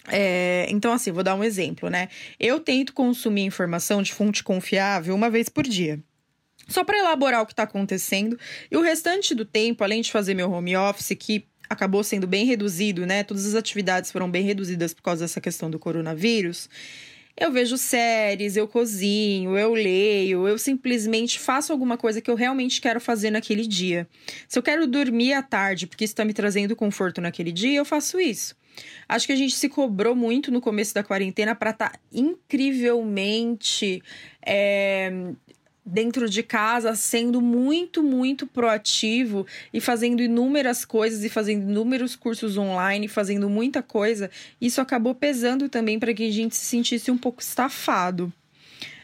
[0.07, 2.09] É, então, assim, vou dar um exemplo, né?
[2.39, 6.01] Eu tento consumir informação de fonte confiável uma vez por dia
[6.69, 8.39] só para elaborar o que está acontecendo.
[8.71, 12.45] E o restante do tempo, além de fazer meu home office, que acabou sendo bem
[12.45, 13.23] reduzido, né?
[13.23, 16.69] Todas as atividades foram bem reduzidas por causa dessa questão do coronavírus.
[17.37, 22.81] Eu vejo séries, eu cozinho, eu leio, eu simplesmente faço alguma coisa que eu realmente
[22.81, 24.05] quero fazer naquele dia.
[24.45, 27.85] Se eu quero dormir à tarde, porque isso está me trazendo conforto naquele dia, eu
[27.85, 28.57] faço isso.
[29.07, 34.03] Acho que a gente se cobrou muito no começo da quarentena para estar tá incrivelmente
[34.45, 35.31] é,
[35.85, 42.57] dentro de casa, sendo muito, muito proativo e fazendo inúmeras coisas e fazendo inúmeros cursos
[42.57, 44.29] online, fazendo muita coisa,
[44.61, 48.31] isso acabou pesando também para que a gente se sentisse um pouco estafado.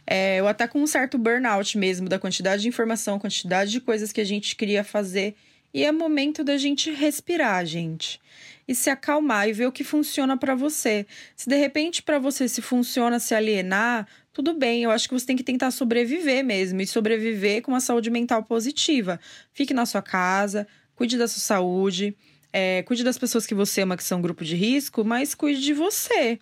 [0.05, 4.11] É, eu até com um certo burnout mesmo, da quantidade de informação, quantidade de coisas
[4.11, 5.35] que a gente queria fazer.
[5.73, 8.21] E é momento da gente respirar, gente
[8.67, 11.05] e se acalmar e ver o que funciona para você.
[11.35, 14.83] Se de repente para você se funciona se alienar, tudo bem.
[14.83, 18.43] Eu acho que você tem que tentar sobreviver mesmo e sobreviver com uma saúde mental
[18.43, 19.17] positiva.
[19.53, 22.13] Fique na sua casa, cuide da sua saúde,
[22.51, 25.73] é, cuide das pessoas que você ama que são grupo de risco, mas cuide de
[25.73, 26.37] você.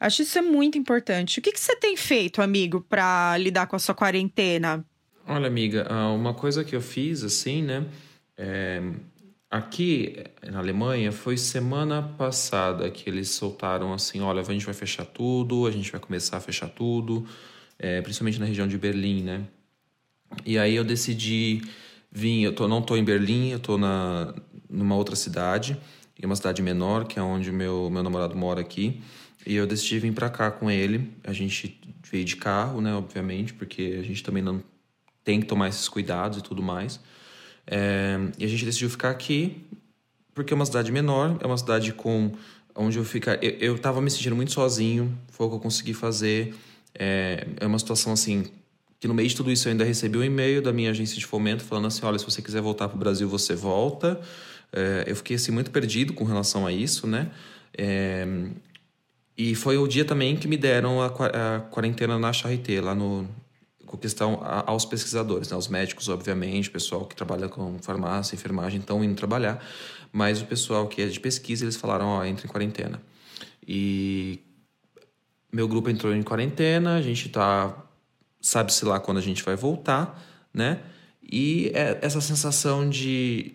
[0.00, 1.38] Acho isso é muito importante.
[1.38, 4.84] O que, que você tem feito, amigo, para lidar com a sua quarentena?
[5.24, 7.84] Olha, amiga, ah, uma coisa que eu fiz assim, né?
[8.36, 8.82] É,
[9.50, 10.16] aqui
[10.50, 15.66] na Alemanha foi semana passada que eles soltaram assim: olha, a gente vai fechar tudo,
[15.66, 17.26] a gente vai começar a fechar tudo,
[17.78, 19.44] é, principalmente na região de Berlim, né?
[20.44, 21.62] E aí eu decidi
[22.10, 22.42] vir.
[22.42, 24.34] Eu tô, não tô em Berlim, eu tô na,
[24.68, 25.76] numa outra cidade,
[26.20, 29.00] em uma cidade menor, que é onde meu, meu namorado mora aqui.
[29.46, 31.10] E eu decidi vir para cá com ele.
[31.24, 31.80] A gente
[32.10, 34.62] veio de carro, né, obviamente, porque a gente também não
[35.24, 37.00] tem que tomar esses cuidados e tudo mais.
[37.70, 39.64] É, e a gente decidiu ficar aqui
[40.34, 42.32] porque é uma cidade menor, é uma cidade com
[42.74, 43.42] onde eu ficar.
[43.42, 46.54] Eu, eu tava me sentindo muito sozinho, foi o que eu consegui fazer.
[46.94, 48.44] É, é uma situação assim
[49.00, 51.26] que no meio de tudo isso eu ainda recebi um e-mail da minha agência de
[51.26, 54.20] fomento falando assim, olha, se você quiser voltar para o Brasil, você volta.
[54.72, 57.30] É, eu fiquei assim muito perdido com relação a isso, né?
[57.76, 58.26] É,
[59.36, 63.28] e foi o dia também que me deram a, a quarentena na Charité, lá no
[63.88, 65.56] com questão aos pesquisadores, né?
[65.56, 69.64] os médicos, obviamente, o pessoal que trabalha com farmácia, enfermagem, estão indo trabalhar,
[70.12, 73.00] mas o pessoal que é de pesquisa, eles falaram, ó, oh, entra em quarentena.
[73.66, 74.40] E
[75.52, 77.74] meu grupo entrou em quarentena, a gente tá,
[78.40, 80.22] sabe-se lá quando a gente vai voltar,
[80.52, 80.80] né?
[81.22, 83.54] E é essa sensação de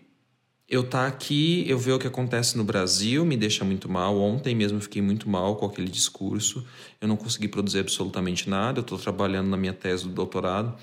[0.73, 4.19] eu tá aqui, eu ver o que acontece no Brasil, me deixa muito mal.
[4.19, 6.65] Ontem mesmo fiquei muito mal com aquele discurso.
[6.99, 8.79] Eu não consegui produzir absolutamente nada.
[8.79, 10.75] Eu estou trabalhando na minha tese do doutorado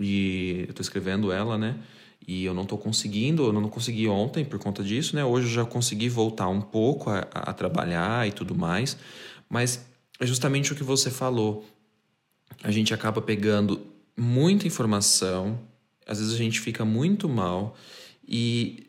[0.00, 1.76] e eu estou escrevendo ela, né?
[2.26, 5.22] E eu não estou conseguindo, eu não consegui ontem por conta disso, né?
[5.22, 8.96] Hoje eu já consegui voltar um pouco a, a trabalhar e tudo mais.
[9.46, 9.84] Mas
[10.18, 11.66] é justamente o que você falou.
[12.62, 13.78] A gente acaba pegando
[14.16, 15.60] muita informação,
[16.06, 17.76] às vezes a gente fica muito mal
[18.26, 18.84] e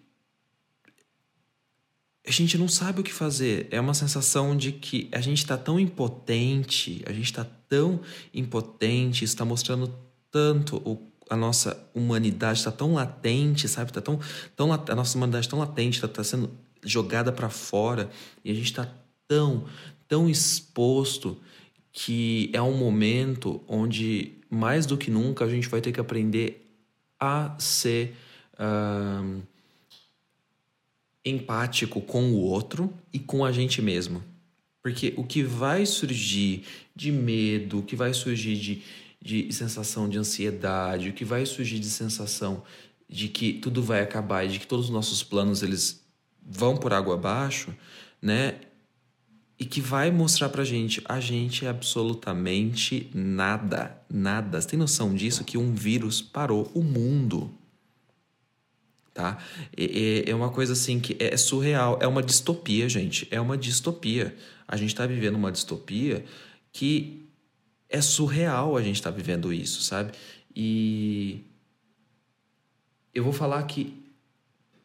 [2.28, 3.67] a gente não sabe o que fazer.
[3.69, 8.01] É uma sensação de que a gente está tão impotente, a gente está tão
[8.34, 9.93] impotente, está mostrando
[10.32, 10.99] tanto o,
[11.30, 13.93] a nossa humanidade está tão latente, sabe?
[13.93, 14.19] Tá tão,
[14.55, 16.49] tão a nossa humanidade tão latente, está tá sendo
[16.84, 18.09] jogada para fora
[18.43, 18.88] e a gente está
[19.28, 19.65] tão,
[20.07, 21.38] tão exposto
[21.91, 26.65] que é um momento onde mais do que nunca a gente vai ter que aprender
[27.19, 28.15] a ser
[28.53, 29.41] uh,
[31.26, 34.23] empático com o outro e com a gente mesmo.
[34.84, 36.63] Porque o que vai surgir
[36.95, 38.84] de medo, o que vai surgir de,
[39.19, 42.63] de sensação de ansiedade, o que vai surgir de sensação
[43.09, 46.05] de que tudo vai acabar e de que todos os nossos planos eles
[46.39, 47.76] vão por água abaixo,
[48.21, 48.59] né?
[49.57, 54.61] E que vai mostrar pra gente, a gente é absolutamente nada, nada.
[54.61, 55.43] Você tem noção disso?
[55.43, 57.49] Que um vírus parou o mundo
[59.16, 59.39] tá?
[59.76, 64.36] É, é uma coisa assim que é surreal, é uma distopia, gente, é uma distopia.
[64.68, 66.24] A gente está vivendo uma distopia
[66.72, 67.26] que
[67.89, 70.11] é surreal a gente estar tá vivendo isso, sabe?
[70.53, 71.41] E
[73.13, 74.03] eu vou falar que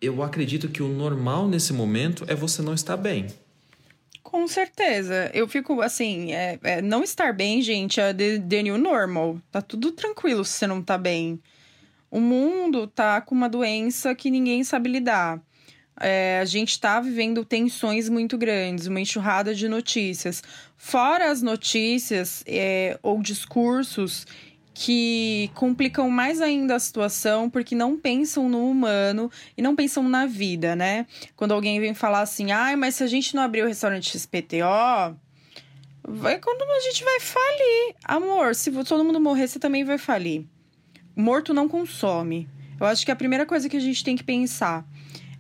[0.01, 3.27] eu acredito que o normal nesse momento é você não estar bem.
[4.23, 5.29] Com certeza.
[5.35, 9.41] Eu fico assim, é, é, não estar bem, gente, é the, the new normal.
[9.51, 11.41] Tá tudo tranquilo se você não tá bem.
[12.11, 15.41] O mundo tá com uma doença que ninguém sabe lidar.
[16.01, 20.43] É, a gente está vivendo tensões muito grandes, uma enxurrada de notícias.
[20.77, 24.27] Fora as notícias é, ou discursos
[24.73, 30.27] que complicam mais ainda a situação porque não pensam no humano e não pensam na
[30.27, 31.07] vida, né?
[31.37, 35.17] Quando alguém vem falar assim, ai, mas se a gente não abrir o restaurante XPTO,
[36.03, 37.95] vai quando a gente vai falir.
[38.03, 40.47] Amor, se todo mundo morrer, você também vai falir
[41.21, 42.49] morto não consome.
[42.79, 44.85] Eu acho que a primeira coisa que a gente tem que pensar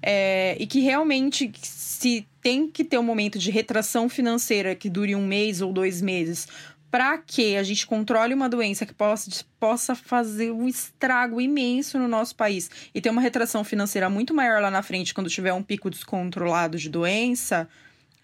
[0.02, 5.14] é, e que realmente se tem que ter um momento de retração financeira que dure
[5.14, 6.48] um mês ou dois meses
[6.90, 12.08] para que a gente controle uma doença que possa, possa fazer um estrago imenso no
[12.08, 15.62] nosso país e ter uma retração financeira muito maior lá na frente quando tiver um
[15.62, 17.68] pico descontrolado de doença,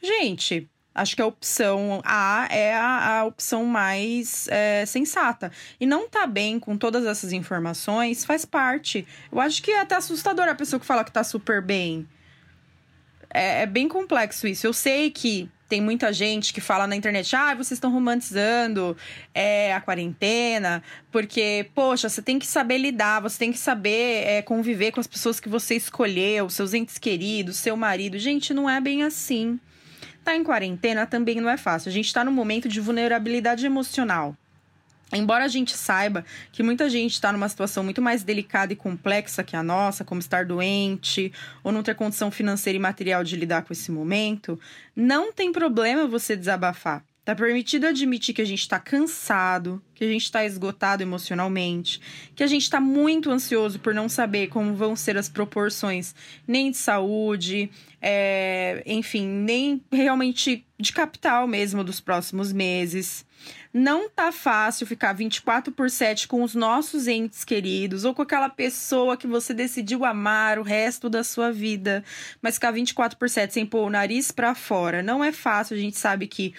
[0.03, 5.53] gente, Acho que a opção A é a, a opção mais é, sensata.
[5.79, 9.07] E não tá bem com todas essas informações faz parte.
[9.31, 12.09] Eu acho que é até assustador a pessoa que fala que tá super bem.
[13.29, 14.67] É, é bem complexo isso.
[14.67, 18.97] Eu sei que tem muita gente que fala na internet, ah, vocês estão romantizando
[19.35, 24.43] é, a quarentena, porque, poxa, você tem que saber lidar, você tem que saber é,
[24.43, 28.19] conviver com as pessoas que você escolheu, seus entes queridos, seu marido.
[28.19, 29.59] Gente, não é bem assim.
[30.27, 31.89] Tá em quarentena também não é fácil.
[31.89, 34.37] A gente está num momento de vulnerabilidade emocional.
[35.13, 39.45] Embora a gente saiba que muita gente está numa situação muito mais delicada e complexa
[39.45, 43.63] que a nossa, como estar doente ou não ter condição financeira e material de lidar
[43.63, 44.59] com esse momento,
[44.97, 47.05] não tem problema você desabafar.
[47.27, 52.01] Tá permitido admitir que a gente está cansado, que a gente está esgotado emocionalmente,
[52.37, 56.15] que a gente está muito ansioso por não saber como vão ser as proporções
[56.47, 57.69] nem de saúde,
[58.01, 63.27] é, enfim, nem realmente de capital mesmo dos próximos meses.
[63.73, 68.49] Não tá fácil ficar 24 por 7 com os nossos entes queridos ou com aquela
[68.49, 72.03] pessoa que você decidiu amar o resto da sua vida,
[72.41, 75.77] mas ficar 24 por 7 sem pôr o nariz para fora não é fácil.
[75.77, 76.55] A gente sabe que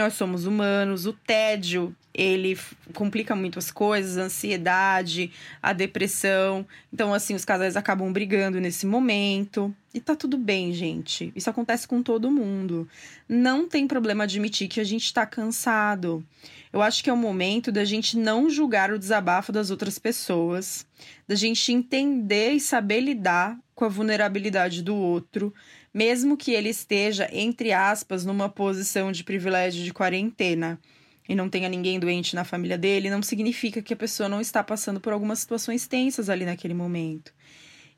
[0.00, 2.58] nós somos humanos, o tédio ele
[2.92, 5.30] complica muito as coisas, a ansiedade,
[5.62, 6.66] a depressão.
[6.92, 9.74] Então, assim, os casais acabam brigando nesse momento.
[9.94, 11.32] E tá tudo bem, gente.
[11.36, 12.88] Isso acontece com todo mundo.
[13.28, 16.24] Não tem problema admitir que a gente tá cansado.
[16.72, 20.86] Eu acho que é o momento da gente não julgar o desabafo das outras pessoas,
[21.28, 25.54] da gente entender e saber lidar com a vulnerabilidade do outro,
[25.92, 30.80] mesmo que ele esteja, entre aspas, numa posição de privilégio de quarentena
[31.28, 34.62] e não tenha ninguém doente na família dele, não significa que a pessoa não está
[34.64, 37.32] passando por algumas situações tensas ali naquele momento.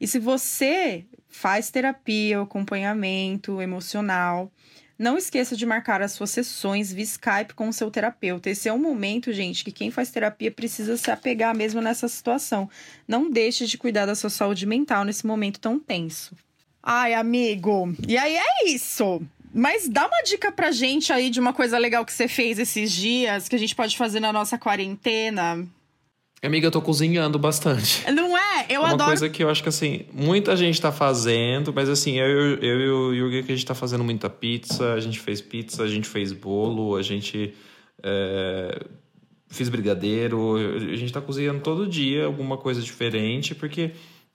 [0.00, 4.52] E se você faz terapia, acompanhamento emocional,
[4.98, 8.50] não esqueça de marcar as suas sessões via Skype com o seu terapeuta.
[8.50, 12.68] Esse é um momento, gente, que quem faz terapia precisa se apegar mesmo nessa situação.
[13.06, 16.36] Não deixe de cuidar da sua saúde mental nesse momento tão tenso.
[16.82, 19.22] Ai, amigo, e aí é isso.
[19.54, 22.90] Mas dá uma dica pra gente aí de uma coisa legal que você fez esses
[22.90, 25.66] dias, que a gente pode fazer na nossa quarentena.
[26.42, 28.10] Amiga, eu tô cozinhando bastante.
[28.10, 28.66] Não é?
[28.68, 29.10] Eu é uma adoro.
[29.10, 32.90] coisa que eu acho que, assim, muita gente tá fazendo, mas, assim, eu, eu e
[32.90, 36.08] o Yuri, que a gente tá fazendo muita pizza, a gente fez pizza, a gente
[36.08, 37.54] fez bolo, a gente
[38.02, 38.86] é,
[39.46, 43.92] fez brigadeiro, a gente tá cozinhando todo dia alguma coisa diferente, porque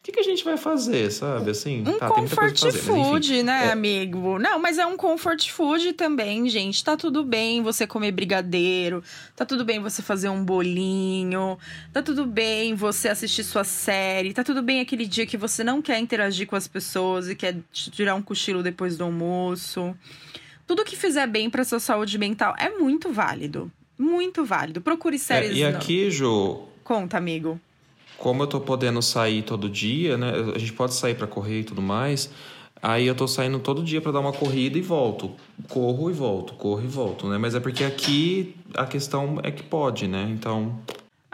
[0.07, 1.51] que, que a gente vai fazer, sabe?
[1.51, 3.71] Assim, um tá, comfort fazer, food, enfim, né, é...
[3.71, 4.39] amigo?
[4.39, 6.81] Não, mas é um comfort food também, gente.
[6.81, 9.03] Tá tudo bem você comer brigadeiro,
[9.35, 11.57] tá tudo bem você fazer um bolinho,
[11.91, 15.81] tá tudo bem você assistir sua série, tá tudo bem aquele dia que você não
[15.81, 19.93] quer interagir com as pessoas e quer tirar um cochilo depois do almoço.
[20.65, 23.69] Tudo que fizer bem para sua saúde mental é muito válido.
[23.97, 24.79] Muito válido.
[24.79, 25.51] Procure séries.
[25.51, 26.63] É, e aqui, Jo.
[26.83, 27.59] Conta, amigo
[28.17, 30.31] como eu tô podendo sair todo dia, né?
[30.55, 32.29] A gente pode sair para correr e tudo mais.
[32.81, 35.31] Aí eu tô saindo todo dia para dar uma corrida e volto.
[35.67, 37.37] Corro e volto, corro e volto, né?
[37.37, 40.27] Mas é porque aqui a questão é que pode, né?
[40.29, 40.79] Então.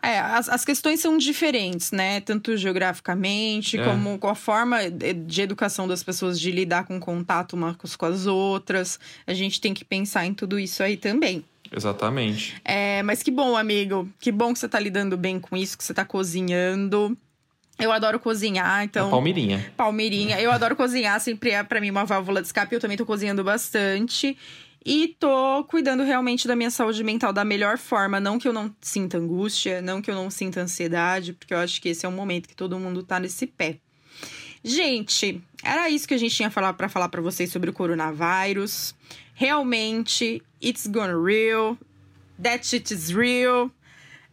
[0.01, 2.19] É, as, as questões são diferentes, né?
[2.21, 3.83] Tanto geograficamente, é.
[3.83, 8.25] como com a forma de educação das pessoas de lidar com contato umas com as
[8.25, 8.99] outras.
[9.25, 11.43] A gente tem que pensar em tudo isso aí também.
[11.75, 12.55] Exatamente.
[12.63, 14.07] É, mas que bom, amigo.
[14.19, 17.17] Que bom que você tá lidando bem com isso, que você tá cozinhando.
[17.79, 19.07] Eu adoro cozinhar, então.
[19.07, 19.73] A Palmeirinha.
[19.75, 20.39] Palmeirinha.
[20.39, 22.75] Eu adoro cozinhar, sempre é para mim uma válvula de escape.
[22.75, 24.37] Eu também tô cozinhando bastante.
[24.85, 28.19] E tô cuidando realmente da minha saúde mental da melhor forma.
[28.19, 31.81] Não que eu não sinta angústia, não que eu não sinta ansiedade, porque eu acho
[31.81, 33.79] que esse é um momento que todo mundo tá nesse pé.
[34.63, 38.95] Gente, era isso que a gente tinha para falar para vocês sobre o coronavírus.
[39.33, 41.77] Realmente, it's gonna real.
[42.41, 43.69] That shit is real.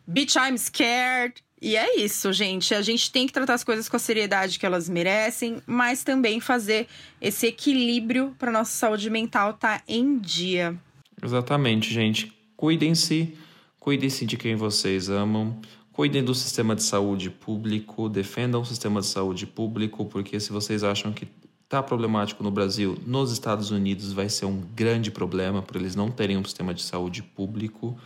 [0.06, 1.42] Bitch, I'm scared.
[1.62, 2.74] E é isso, gente.
[2.74, 6.40] A gente tem que tratar as coisas com a seriedade que elas merecem, mas também
[6.40, 6.86] fazer
[7.20, 10.74] esse equilíbrio para nossa saúde mental estar tá em dia.
[11.22, 12.32] Exatamente, gente.
[12.56, 13.36] Cuidem-se,
[13.78, 15.60] cuidem-se de quem vocês amam,
[16.00, 20.82] cuidem do sistema de saúde público, defendam o sistema de saúde público, porque se vocês
[20.82, 21.28] acham que
[21.62, 26.10] está problemático no Brasil, nos Estados Unidos vai ser um grande problema por eles não
[26.10, 28.00] terem um sistema de saúde público.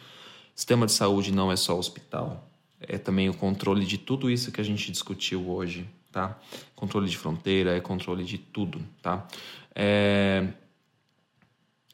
[0.57, 4.61] Sistema de saúde não é só hospital, é também o controle de tudo isso que
[4.61, 6.37] a gente discutiu hoje, tá?
[6.75, 9.25] Controle de fronteira, é controle de tudo, tá?
[9.73, 10.49] É...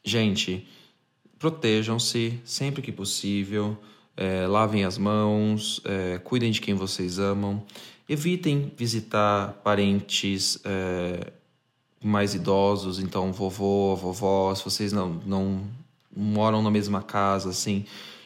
[0.03, 0.67] Gente,
[1.37, 3.77] protejam-se sempre que possível,
[4.15, 7.63] é, lavem as mãos, é, cuidem de quem vocês amam,
[8.07, 11.31] evitem visitar parentes é,
[12.03, 15.61] mais idosos, então vovô, vovó, se vocês não, não
[16.15, 17.85] moram na mesma casa, assim,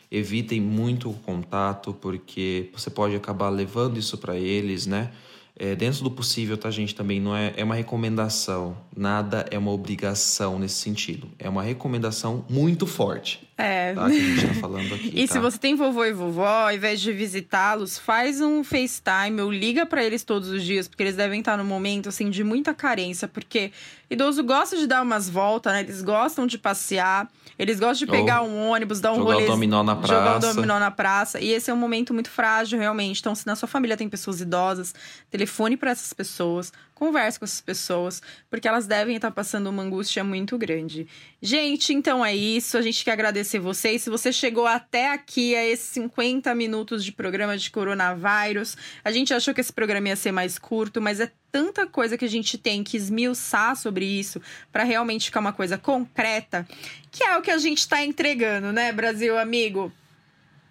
[0.10, 5.12] evitem muito o contato, porque você pode acabar levando isso para eles, né?
[5.58, 6.94] É, dentro do possível, tá, gente?
[6.94, 11.30] Também não é, é uma recomendação, nada é uma obrigação nesse sentido.
[11.40, 13.48] É uma recomendação muito forte.
[13.58, 13.94] É.
[13.94, 15.12] Tá, que a gente tá falando aqui.
[15.14, 15.34] E tá?
[15.34, 19.86] se você tem vovô e vovó, ao invés de visitá-los, faz um FaceTime ou liga
[19.86, 23.28] pra eles todos os dias, porque eles devem estar num momento assim de muita carência,
[23.28, 23.72] porque
[24.10, 25.80] idoso gosta de dar umas voltas, né?
[25.80, 29.34] Eles gostam de passear, eles gostam de pegar Ou um ônibus, dar um jogar o
[29.34, 30.54] rolê, dominó na jogar um praça.
[30.54, 33.22] dominó na praça, e esse é um momento muito frágil realmente.
[33.22, 34.94] Então, se na sua família tem pessoas idosas,
[35.32, 40.24] telefone pra essas pessoas, converse com essas pessoas, porque elas devem estar passando uma angústia
[40.24, 41.08] muito grande.
[41.42, 42.78] Gente, então é isso.
[42.78, 44.02] A gente quer agradecer vocês.
[44.02, 49.34] Se você chegou até aqui, a esses 50 minutos de programa de coronavírus, a gente
[49.34, 52.58] achou que esse programa ia ser mais curto, mas é tanta coisa que a gente
[52.58, 54.42] tem que esmiuçar sobre isso
[54.72, 56.68] para realmente ficar uma coisa concreta,
[57.12, 59.92] que é o que a gente está entregando, né, Brasil amigo?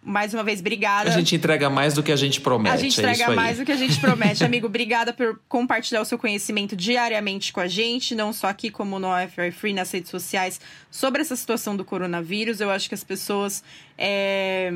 [0.05, 1.09] Mais uma vez, obrigada.
[1.09, 2.75] A gente entrega mais do que a gente promete.
[2.75, 3.37] A gente é entrega aí.
[3.37, 4.45] mais do que a gente promete.
[4.45, 8.99] Amigo, obrigada por compartilhar o seu conhecimento diariamente com a gente, não só aqui como
[8.99, 12.61] no FR Free, nas redes sociais, sobre essa situação do coronavírus.
[12.61, 13.65] Eu acho que as pessoas
[13.97, 14.71] é,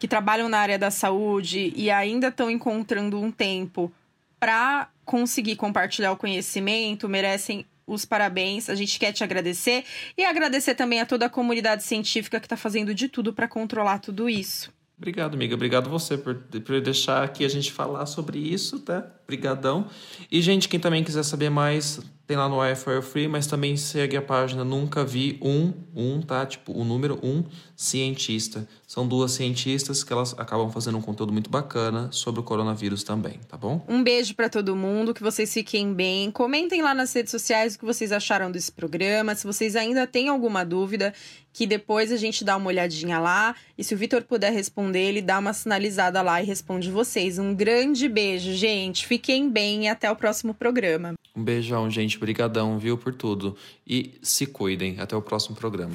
[0.00, 3.92] que trabalham na área da saúde e ainda estão encontrando um tempo
[4.40, 8.68] para conseguir compartilhar o conhecimento merecem os parabéns.
[8.68, 9.84] A gente quer te agradecer
[10.16, 13.98] e agradecer também a toda a comunidade científica que está fazendo de tudo para controlar
[13.98, 14.74] tudo isso.
[14.98, 15.54] Obrigado, amiga.
[15.54, 19.06] Obrigado você por, por deixar aqui a gente falar sobre isso, tá?
[19.24, 19.88] Obrigadão.
[20.32, 24.16] E, gente, quem também quiser saber mais, tem lá no iFire Free, mas também segue
[24.16, 26.44] a página Nunca Vi Um, um, tá?
[26.44, 27.44] Tipo, o número um,
[27.76, 28.66] cientista.
[28.86, 33.38] São duas cientistas que elas acabam fazendo um conteúdo muito bacana sobre o coronavírus também,
[33.48, 33.84] tá bom?
[33.88, 36.30] Um beijo para todo mundo, que vocês fiquem bem.
[36.30, 39.34] Comentem lá nas redes sociais o que vocês acharam desse programa.
[39.34, 41.14] Se vocês ainda têm alguma dúvida,
[41.56, 43.54] que depois a gente dá uma olhadinha lá.
[43.78, 47.38] E se o Vitor puder responder, ele dá uma sinalizada lá e responde vocês.
[47.38, 49.06] Um grande beijo, gente.
[49.06, 51.14] Fiquem bem e até o próximo programa.
[51.34, 52.15] Um beijão, gente.
[52.16, 53.56] Obrigadão, viu, por tudo.
[53.86, 54.98] E se cuidem.
[54.98, 55.94] Até o próximo programa.